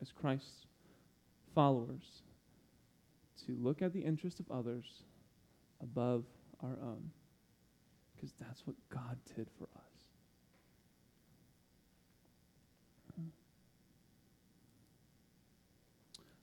as 0.00 0.12
Christ's 0.12 0.66
followers, 1.54 2.22
to 3.46 3.56
look 3.60 3.82
at 3.82 3.92
the 3.92 4.00
interest 4.00 4.40
of 4.40 4.50
others 4.50 4.84
above 5.84 6.24
our 6.60 6.76
own. 6.82 7.10
Because 8.14 8.32
that's 8.40 8.66
what 8.66 8.74
God 8.90 9.16
did 9.36 9.48
for 9.58 9.68
us. 9.76 9.84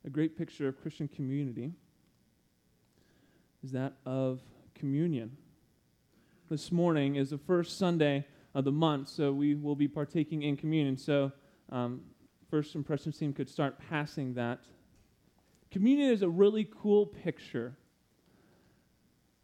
A 0.06 0.10
great 0.10 0.38
picture 0.38 0.68
of 0.68 0.82
Christian 0.82 1.08
community 1.08 1.74
is 3.64 3.72
that 3.72 3.94
of 4.06 4.42
communion. 4.74 5.38
This 6.50 6.72
morning 6.72 7.16
is 7.16 7.30
the 7.30 7.38
first 7.38 7.78
Sunday 7.78 8.26
of 8.56 8.66
the 8.66 8.72
month, 8.72 9.10
so 9.10 9.32
we 9.32 9.54
will 9.54 9.76
be 9.76 9.88
partaking 9.88 10.42
in 10.42 10.58
communion. 10.58 10.98
So, 10.98 11.32
um, 11.70 12.02
first 12.50 12.76
impressions 12.76 13.18
team 13.18 13.32
could 13.32 13.48
start 13.48 13.78
passing 13.90 14.34
that. 14.34 14.60
Communion 15.70 16.12
is 16.12 16.24
a 16.24 16.30
really 16.30 16.68
cool 16.82 17.06
picture. 17.06 17.78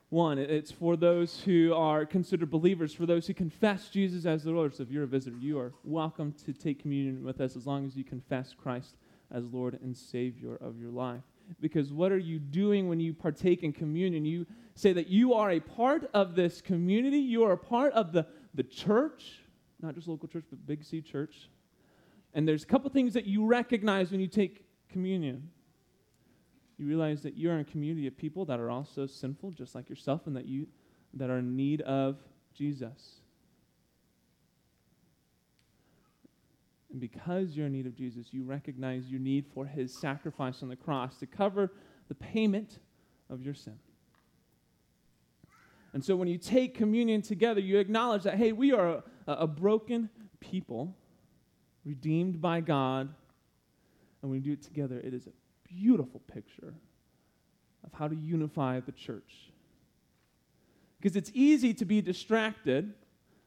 One, 0.09 0.37
it's 0.37 0.71
for 0.71 0.95
those 0.95 1.41
who 1.41 1.73
are 1.73 2.05
considered 2.05 2.49
believers, 2.49 2.93
for 2.93 3.05
those 3.05 3.27
who 3.27 3.33
confess 3.33 3.89
Jesus 3.89 4.25
as 4.25 4.43
the 4.43 4.51
Lord. 4.51 4.73
So, 4.73 4.83
if 4.83 4.89
you're 4.89 5.03
a 5.03 5.07
visitor, 5.07 5.35
you 5.37 5.59
are 5.59 5.73
welcome 5.83 6.33
to 6.45 6.53
take 6.53 6.81
communion 6.81 7.25
with 7.25 7.41
us 7.41 7.57
as 7.57 7.67
long 7.67 7.85
as 7.85 7.97
you 7.97 8.05
confess 8.05 8.53
Christ 8.53 8.95
as 9.31 9.43
Lord 9.51 9.77
and 9.83 9.95
Savior 9.95 10.55
of 10.61 10.79
your 10.79 10.91
life. 10.91 11.23
Because 11.59 11.91
what 11.91 12.13
are 12.13 12.17
you 12.17 12.39
doing 12.39 12.87
when 12.87 13.01
you 13.01 13.13
partake 13.13 13.63
in 13.63 13.73
communion? 13.73 14.23
You 14.23 14.45
say 14.75 14.93
that 14.93 15.07
you 15.07 15.33
are 15.33 15.51
a 15.51 15.59
part 15.59 16.09
of 16.13 16.35
this 16.35 16.61
community, 16.61 17.19
you 17.19 17.43
are 17.43 17.51
a 17.51 17.57
part 17.57 17.91
of 17.91 18.13
the, 18.13 18.25
the 18.53 18.63
church, 18.63 19.41
not 19.81 19.93
just 19.93 20.07
local 20.07 20.29
church, 20.29 20.45
but 20.49 20.65
Big 20.65 20.85
C 20.85 21.01
church. 21.01 21.49
And 22.33 22.47
there's 22.47 22.63
a 22.63 22.67
couple 22.67 22.89
things 22.91 23.13
that 23.13 23.25
you 23.25 23.45
recognize 23.45 24.11
when 24.11 24.21
you 24.21 24.27
take 24.27 24.63
communion. 24.89 25.49
You 26.77 26.85
realize 26.85 27.23
that 27.23 27.37
you're 27.37 27.53
in 27.53 27.61
a 27.61 27.65
community 27.65 28.07
of 28.07 28.15
people 28.15 28.45
that 28.45 28.59
are 28.59 28.69
also 28.69 29.07
sinful, 29.07 29.51
just 29.51 29.73
like 29.73 29.89
yourself, 29.89 30.27
and 30.27 30.35
that 30.35 30.45
you 30.45 30.67
that 31.13 31.29
are 31.29 31.39
in 31.39 31.55
need 31.55 31.81
of 31.81 32.17
Jesus. 32.53 33.21
And 36.91 37.01
because 37.01 37.55
you're 37.55 37.65
in 37.65 37.73
need 37.73 37.87
of 37.87 37.95
Jesus, 37.95 38.27
you 38.31 38.43
recognize 38.43 39.09
your 39.09 39.19
need 39.19 39.45
for 39.53 39.65
his 39.65 39.93
sacrifice 39.93 40.61
on 40.61 40.69
the 40.69 40.75
cross 40.75 41.17
to 41.17 41.25
cover 41.25 41.71
the 42.07 42.15
payment 42.15 42.79
of 43.29 43.41
your 43.41 43.53
sin. 43.53 43.79
And 45.93 46.03
so 46.03 46.15
when 46.15 46.27
you 46.27 46.37
take 46.37 46.75
communion 46.75 47.21
together, 47.21 47.59
you 47.59 47.79
acknowledge 47.79 48.23
that, 48.23 48.35
hey, 48.35 48.51
we 48.51 48.71
are 48.71 49.03
a, 49.25 49.31
a 49.33 49.47
broken 49.47 50.09
people, 50.39 50.95
redeemed 51.83 52.39
by 52.39 52.61
God. 52.61 53.07
And 54.21 54.29
when 54.29 54.31
we 54.31 54.39
do 54.39 54.53
it 54.53 54.61
together, 54.61 54.99
it 54.99 55.13
is 55.13 55.27
a 55.27 55.31
beautiful 55.67 56.21
picture 56.31 56.73
of 57.83 57.93
how 57.93 58.07
to 58.07 58.15
unify 58.15 58.79
the 58.79 58.91
church. 58.91 59.51
Because 60.99 61.15
it's 61.15 61.31
easy 61.33 61.73
to 61.75 61.85
be 61.85 62.01
distracted 62.01 62.93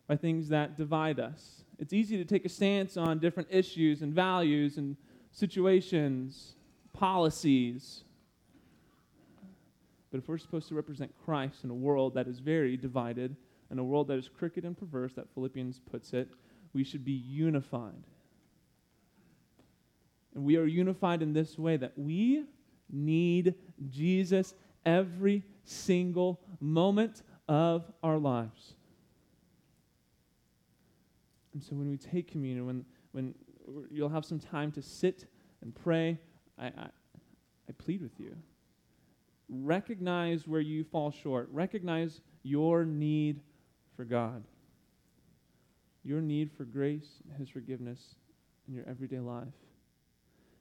by 0.07 0.17
things 0.17 0.49
that 0.49 0.77
divide 0.77 1.21
us. 1.21 1.63
It's 1.79 1.93
easy 1.93 2.17
to 2.17 2.25
take 2.25 2.45
a 2.45 2.49
stance 2.49 2.97
on 2.97 3.19
different 3.19 3.49
issues 3.51 4.03
and 4.03 4.13
values 4.13 4.77
and 4.77 4.97
situations, 5.33 6.55
policies. 6.93 8.05
But 10.11 10.19
if 10.19 10.29
we're 10.29 10.39
supposed 10.39 10.69
to 10.69 10.75
represent 10.75 11.13
Christ 11.25 11.65
in 11.65 11.71
a 11.71 11.75
world 11.75 12.15
that 12.15 12.27
is 12.27 12.39
very 12.39 12.77
divided, 12.77 13.37
in 13.71 13.79
a 13.79 13.85
world 13.85 14.09
that 14.09 14.19
is 14.19 14.29
crooked 14.29 14.65
and 14.65 14.77
perverse, 14.77 15.13
that 15.15 15.33
Philippians 15.35 15.81
puts 15.91 16.13
it, 16.13 16.29
we 16.73 16.85
should 16.85 17.05
be 17.05 17.13
unified. 17.13 18.05
And 20.35 20.45
we 20.45 20.57
are 20.57 20.67
unified 20.67 21.23
in 21.23 21.33
this 21.33 21.59
way 21.59 21.77
that 21.77 21.93
we 21.97 22.45
need 22.91 23.55
Jesus 23.89 24.55
every 24.85 25.45
single 25.65 26.41
moment 26.61 27.23
of 27.49 27.91
our 28.03 28.19
lives. 28.19 28.75
And 31.53 31.63
so 31.63 31.75
when 31.75 31.91
we 31.91 31.97
take 31.97 32.31
communion, 32.31 32.67
when, 32.67 32.85
when 33.13 33.35
you'll 33.91 34.09
have 34.09 34.25
some 34.25 34.39
time 34.39 34.71
to 34.73 34.83
sit 34.83 35.27
and 35.63 35.75
pray, 35.75 36.19
I, 36.59 36.67
I, 36.67 36.89
I 37.69 37.73
plead 37.79 38.03
with 38.03 38.19
you. 38.19 38.37
Recognize 39.49 40.47
where 40.47 40.61
you 40.61 40.85
fall 40.85 41.11
short. 41.11 41.49
Recognize 41.51 42.21
your 42.43 42.85
need 42.85 43.41
for 43.97 44.05
God, 44.05 44.45
your 46.05 46.21
need 46.21 46.51
for 46.53 46.65
grace, 46.65 47.21
and 47.29 47.37
His 47.37 47.49
forgiveness 47.49 48.15
in 48.69 48.75
your 48.75 48.85
everyday 48.89 49.19
life. 49.19 49.49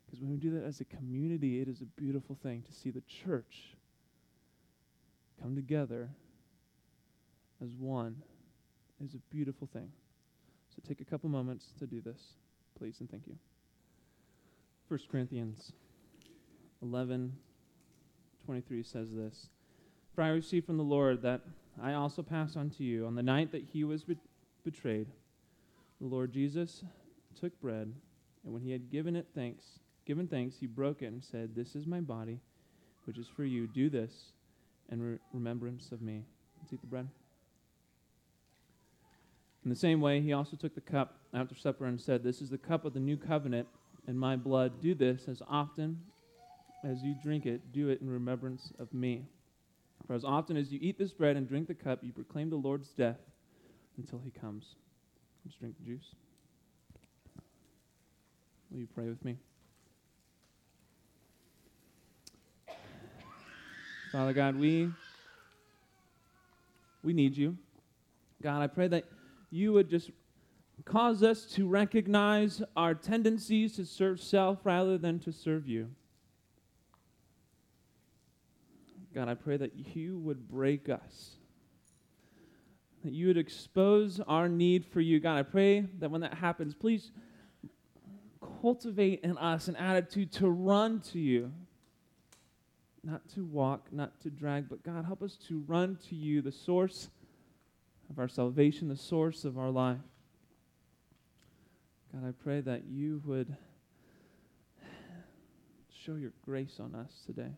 Because 0.10 0.24
when 0.24 0.32
we 0.32 0.38
do 0.38 0.50
that 0.52 0.63
as 0.63 0.82
a 0.82 0.86
community, 0.86 1.62
it 1.62 1.67
is 1.67 1.82
a 1.82 1.86
beautiful 1.86 2.36
thing 2.41 2.63
to 2.63 2.74
see 2.74 2.89
the 2.89 3.02
church 3.02 3.76
come 5.39 5.56
together 5.56 6.10
as 7.63 7.69
one. 7.76 8.15
It 9.00 9.06
is 9.06 9.13
a 9.13 9.19
beautiful 9.30 9.69
thing. 9.72 9.91
So 10.76 10.82
take 10.88 11.00
a 11.00 11.06
couple 11.06 11.30
moments 11.30 11.74
to 11.78 11.86
do 11.86 12.02
this, 12.02 12.19
please, 12.78 13.00
and 13.02 13.10
thank 13.10 13.28
you. 13.28 13.36
1 14.88 15.00
Corinthians 15.12 15.74
11 16.82 17.34
23 18.45 18.82
says 18.82 19.10
this 19.13 19.50
For 20.15 20.24
I 20.24 20.30
received 20.30 20.65
from 20.65 20.78
the 20.78 20.84
Lord 20.84 21.22
that 21.22 21.41
I 21.80 21.93
also 21.93 22.24
pass 22.24 22.56
on 22.56 22.72
to 22.72 22.84
you 22.84 23.06
on 23.06 23.13
the 23.13 23.22
night 23.22 23.52
that 23.52 23.63
he 23.63 23.84
was 23.84 24.04
be- 24.04 24.17
betrayed. 24.63 25.08
The 26.02 26.08
Lord 26.08 26.32
Jesus 26.32 26.84
took 27.39 27.60
bread, 27.62 27.93
and 28.43 28.54
when 28.54 28.63
he 28.63 28.72
had 28.72 28.89
given 28.89 29.15
it 29.15 29.28
thanks, 29.36 29.65
given 30.10 30.28
thanks, 30.28 30.56
he 30.60 30.65
broke 30.65 31.04
it 31.04 31.06
and 31.06 31.24
said, 31.24 31.52
This 31.56 31.76
is 31.76 31.86
my 31.86 32.02
body, 32.02 32.39
which 33.06 33.19
is 33.19 33.28
for 33.28 33.43
you. 33.43 33.67
Do 33.67 33.91
this 33.91 34.12
in 34.91 35.00
re- 35.00 35.19
remembrance 35.32 35.91
of 35.91 36.02
me. 36.02 36.24
Let's 36.60 36.74
eat 36.74 36.82
the 36.82 36.88
bread. 36.88 37.08
In 39.63 39.69
the 39.69 39.76
same 39.76 40.02
way, 40.02 40.19
he 40.19 40.34
also 40.34 40.58
took 40.58 40.74
the 40.74 40.82
cup 40.82 41.19
after 41.32 41.54
supper 41.54 41.86
and 41.86 42.02
said, 42.02 42.24
This 42.24 42.41
is 42.41 42.50
the 42.50 42.58
cup 42.58 42.86
of 42.86 42.95
the 42.95 43.00
new 43.00 43.17
covenant 43.17 43.67
in 44.08 44.17
my 44.17 44.36
blood. 44.36 44.82
Do 44.82 44.95
this 44.95 45.28
as 45.28 45.43
often 45.48 46.00
as 46.84 47.04
you 47.04 47.13
drink 47.22 47.45
it, 47.45 47.72
do 47.72 47.89
it 47.89 48.02
in 48.02 48.10
remembrance 48.10 48.74
of 48.80 48.91
me. 48.91 49.28
For 50.08 50.15
as 50.15 50.24
often 50.24 50.58
as 50.58 50.72
you 50.72 50.80
eat 50.82 50.98
this 50.98 51.13
bread 51.13 51.36
and 51.36 51.48
drink 51.48 51.67
the 51.67 51.76
cup, 51.76 52.00
you 52.02 52.12
proclaim 52.12 52.50
the 52.50 52.56
Lord's 52.56 52.89
death 52.89 53.19
until 53.95 54.19
he 54.26 54.32
comes. 54.32 54.74
Let's 55.45 55.56
drink 55.58 55.76
the 55.80 55.86
juice. 55.86 56.15
Will 58.72 58.80
you 58.80 58.88
pray 58.91 59.08
with 59.08 59.24
me? 59.24 59.38
Father 64.12 64.34
God, 64.34 64.56
we 64.56 64.89
we 67.04 67.13
need 67.13 67.38
you. 67.38 67.58
God, 68.41 68.62
I 68.62 68.67
pray 68.67 68.88
that 68.88 69.06
you 69.52 69.72
would 69.74 69.88
just 69.88 70.10
cause 70.84 71.22
us 71.22 71.45
to 71.54 71.67
recognize 71.67 72.63
our 72.76 72.95
tendencies 72.95 73.76
to 73.76 73.86
serve 73.86 74.19
self 74.19 74.65
rather 74.65 74.98
than 74.98 75.19
to 75.19 75.32
serve 75.32 75.67
you. 75.67 75.89
God, 79.13 79.28
I 79.28 79.36
pray 79.36 79.58
that 79.58 79.95
you 79.95 80.17
would 80.19 80.48
break 80.50 80.89
us, 80.89 81.36
that 83.04 83.13
you 83.13 83.28
would 83.28 83.38
expose 83.38 84.19
our 84.28 84.50
need 84.50 84.86
for 84.86 85.02
you. 85.02 85.19
God, 85.19 85.38
I 85.38 85.43
pray 85.43 85.82
that 86.00 86.10
when 86.10 86.22
that 86.22 86.34
happens, 86.34 86.74
please 86.74 87.12
cultivate 88.62 89.22
in 89.24 89.38
us 89.38 89.67
an 89.67 89.76
attitude 89.76 90.32
to 90.34 90.50
run 90.50 91.00
to 91.12 91.19
you. 91.19 91.52
Not 93.10 93.28
to 93.30 93.43
walk, 93.43 93.91
not 93.91 94.22
to 94.22 94.30
drag, 94.30 94.69
but 94.69 94.84
God, 94.84 95.04
help 95.04 95.24
us 95.24 95.36
to 95.48 95.63
run 95.65 95.98
to 96.10 96.15
you, 96.15 96.43
the 96.43 96.52
source 96.52 97.10
of 98.08 98.19
our 98.19 98.28
salvation, 98.28 98.88
the 98.88 98.95
source 98.95 99.45
of 99.45 99.58
our 99.58 99.72
life. 99.72 99.98
God, 102.13 102.28
I 102.28 102.32
pray 102.43 102.62
that 102.62 102.84
you 102.86 103.24
would 103.26 103.56
show 105.91 106.15
your 106.15 106.34
grace 106.45 106.80
on 106.80 106.93
us 106.93 107.24
today. 107.26 107.50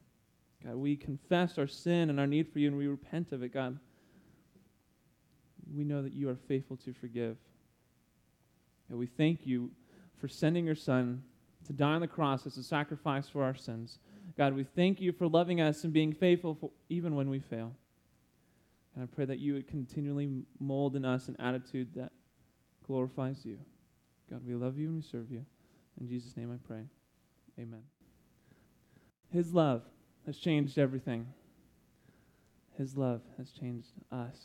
God, 0.63 0.75
we 0.75 0.95
confess 0.95 1.57
our 1.57 1.67
sin 1.67 2.09
and 2.09 2.17
our 2.17 2.27
need 2.27 2.47
for 2.47 2.59
you 2.59 2.69
and 2.69 2.77
we 2.77 2.87
repent 2.87 3.33
of 3.33 3.43
it, 3.43 3.53
God. 3.53 3.77
We 5.75 5.83
know 5.83 6.01
that 6.01 6.13
you 6.13 6.29
are 6.29 6.37
faithful 6.47 6.77
to 6.77 6.93
forgive. 6.93 7.35
And 8.89 8.97
we 8.97 9.07
thank 9.07 9.45
you 9.45 9.71
for 10.17 10.29
sending 10.29 10.65
your 10.65 10.75
Son 10.75 11.23
to 11.67 11.73
die 11.73 11.93
on 11.95 12.01
the 12.01 12.07
cross 12.07 12.45
as 12.45 12.55
a 12.55 12.63
sacrifice 12.63 13.27
for 13.27 13.43
our 13.43 13.55
sins. 13.55 13.99
God, 14.37 14.53
we 14.53 14.63
thank 14.63 15.01
you 15.01 15.11
for 15.11 15.27
loving 15.27 15.61
us 15.61 15.83
and 15.83 15.91
being 15.91 16.13
faithful 16.13 16.55
for, 16.55 16.71
even 16.89 17.15
when 17.15 17.29
we 17.29 17.39
fail. 17.39 17.73
And 18.95 19.03
I 19.03 19.07
pray 19.07 19.25
that 19.25 19.39
you 19.39 19.53
would 19.53 19.67
continually 19.67 20.43
mold 20.59 20.95
in 20.95 21.05
us 21.05 21.27
an 21.27 21.35
attitude 21.39 21.89
that 21.95 22.11
glorifies 22.85 23.45
you. 23.45 23.57
God, 24.29 24.41
we 24.45 24.53
love 24.55 24.77
you 24.77 24.87
and 24.87 24.95
we 24.95 25.01
serve 25.01 25.31
you. 25.31 25.45
In 25.99 26.07
Jesus' 26.07 26.35
name 26.37 26.51
I 26.51 26.67
pray. 26.67 26.83
Amen. 27.59 27.83
His 29.29 29.53
love 29.53 29.83
has 30.25 30.37
changed 30.37 30.77
everything. 30.77 31.27
His 32.77 32.97
love 32.97 33.21
has 33.37 33.51
changed 33.51 33.91
us. 34.11 34.37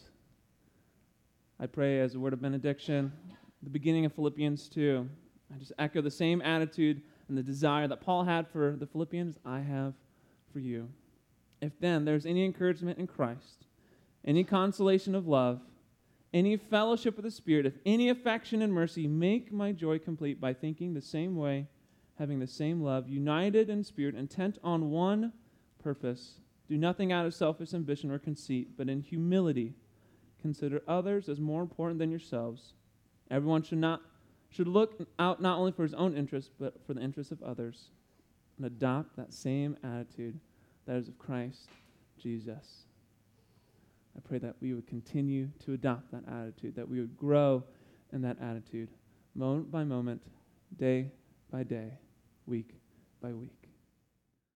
I 1.58 1.66
pray 1.66 2.00
as 2.00 2.14
a 2.14 2.20
word 2.20 2.32
of 2.32 2.42
benediction, 2.42 3.12
the 3.62 3.70
beginning 3.70 4.04
of 4.04 4.12
Philippians 4.12 4.68
2. 4.68 5.08
I 5.54 5.58
just 5.58 5.72
echo 5.78 6.02
the 6.02 6.10
same 6.10 6.42
attitude 6.42 7.02
and 7.28 7.36
the 7.36 7.42
desire 7.42 7.88
that 7.88 8.00
Paul 8.00 8.24
had 8.24 8.48
for 8.48 8.76
the 8.78 8.86
Philippians, 8.86 9.36
I 9.44 9.60
have 9.60 9.94
for 10.52 10.58
you. 10.60 10.88
If 11.60 11.78
then 11.80 12.04
there's 12.04 12.26
any 12.26 12.44
encouragement 12.44 12.98
in 12.98 13.06
Christ, 13.06 13.66
any 14.24 14.44
consolation 14.44 15.14
of 15.14 15.26
love, 15.26 15.60
any 16.32 16.56
fellowship 16.56 17.16
with 17.16 17.24
the 17.24 17.30
Spirit, 17.30 17.66
if 17.66 17.78
any 17.86 18.08
affection 18.08 18.62
and 18.62 18.72
mercy, 18.72 19.06
make 19.06 19.52
my 19.52 19.72
joy 19.72 19.98
complete 19.98 20.40
by 20.40 20.52
thinking 20.52 20.92
the 20.92 21.00
same 21.00 21.36
way, 21.36 21.66
having 22.18 22.38
the 22.38 22.46
same 22.46 22.82
love, 22.82 23.08
united 23.08 23.70
in 23.70 23.84
spirit, 23.84 24.14
intent 24.14 24.58
on 24.62 24.90
one 24.90 25.32
purpose. 25.82 26.40
Do 26.68 26.76
nothing 26.76 27.12
out 27.12 27.26
of 27.26 27.34
selfish 27.34 27.74
ambition 27.74 28.10
or 28.10 28.18
conceit, 28.18 28.76
but 28.76 28.88
in 28.88 29.00
humility 29.00 29.74
consider 30.40 30.82
others 30.88 31.28
as 31.28 31.40
more 31.40 31.62
important 31.62 31.98
than 31.98 32.10
yourselves. 32.10 32.74
Everyone 33.30 33.62
should 33.62 33.78
not 33.78 34.02
should 34.50 34.68
look 34.68 35.06
out 35.18 35.40
not 35.40 35.58
only 35.58 35.72
for 35.72 35.82
his 35.82 35.94
own 35.94 36.16
interests, 36.16 36.50
but 36.58 36.74
for 36.86 36.94
the 36.94 37.00
interests 37.00 37.32
of 37.32 37.42
others, 37.42 37.90
and 38.56 38.66
adopt 38.66 39.16
that 39.16 39.32
same 39.32 39.76
attitude 39.82 40.38
that 40.86 40.96
is 40.96 41.08
of 41.08 41.18
Christ 41.18 41.68
Jesus. 42.20 42.84
I 44.16 44.20
pray 44.26 44.38
that 44.38 44.56
we 44.60 44.72
would 44.72 44.86
continue 44.86 45.48
to 45.64 45.74
adopt 45.74 46.10
that 46.12 46.24
attitude, 46.26 46.74
that 46.76 46.88
we 46.88 47.00
would 47.00 47.16
grow 47.16 47.62
in 48.12 48.22
that 48.22 48.38
attitude, 48.40 48.88
moment 49.34 49.70
by 49.70 49.84
moment, 49.84 50.22
day 50.78 51.10
by 51.50 51.62
day, 51.62 51.92
week 52.46 52.70
by 53.20 53.32
week. 53.32 53.55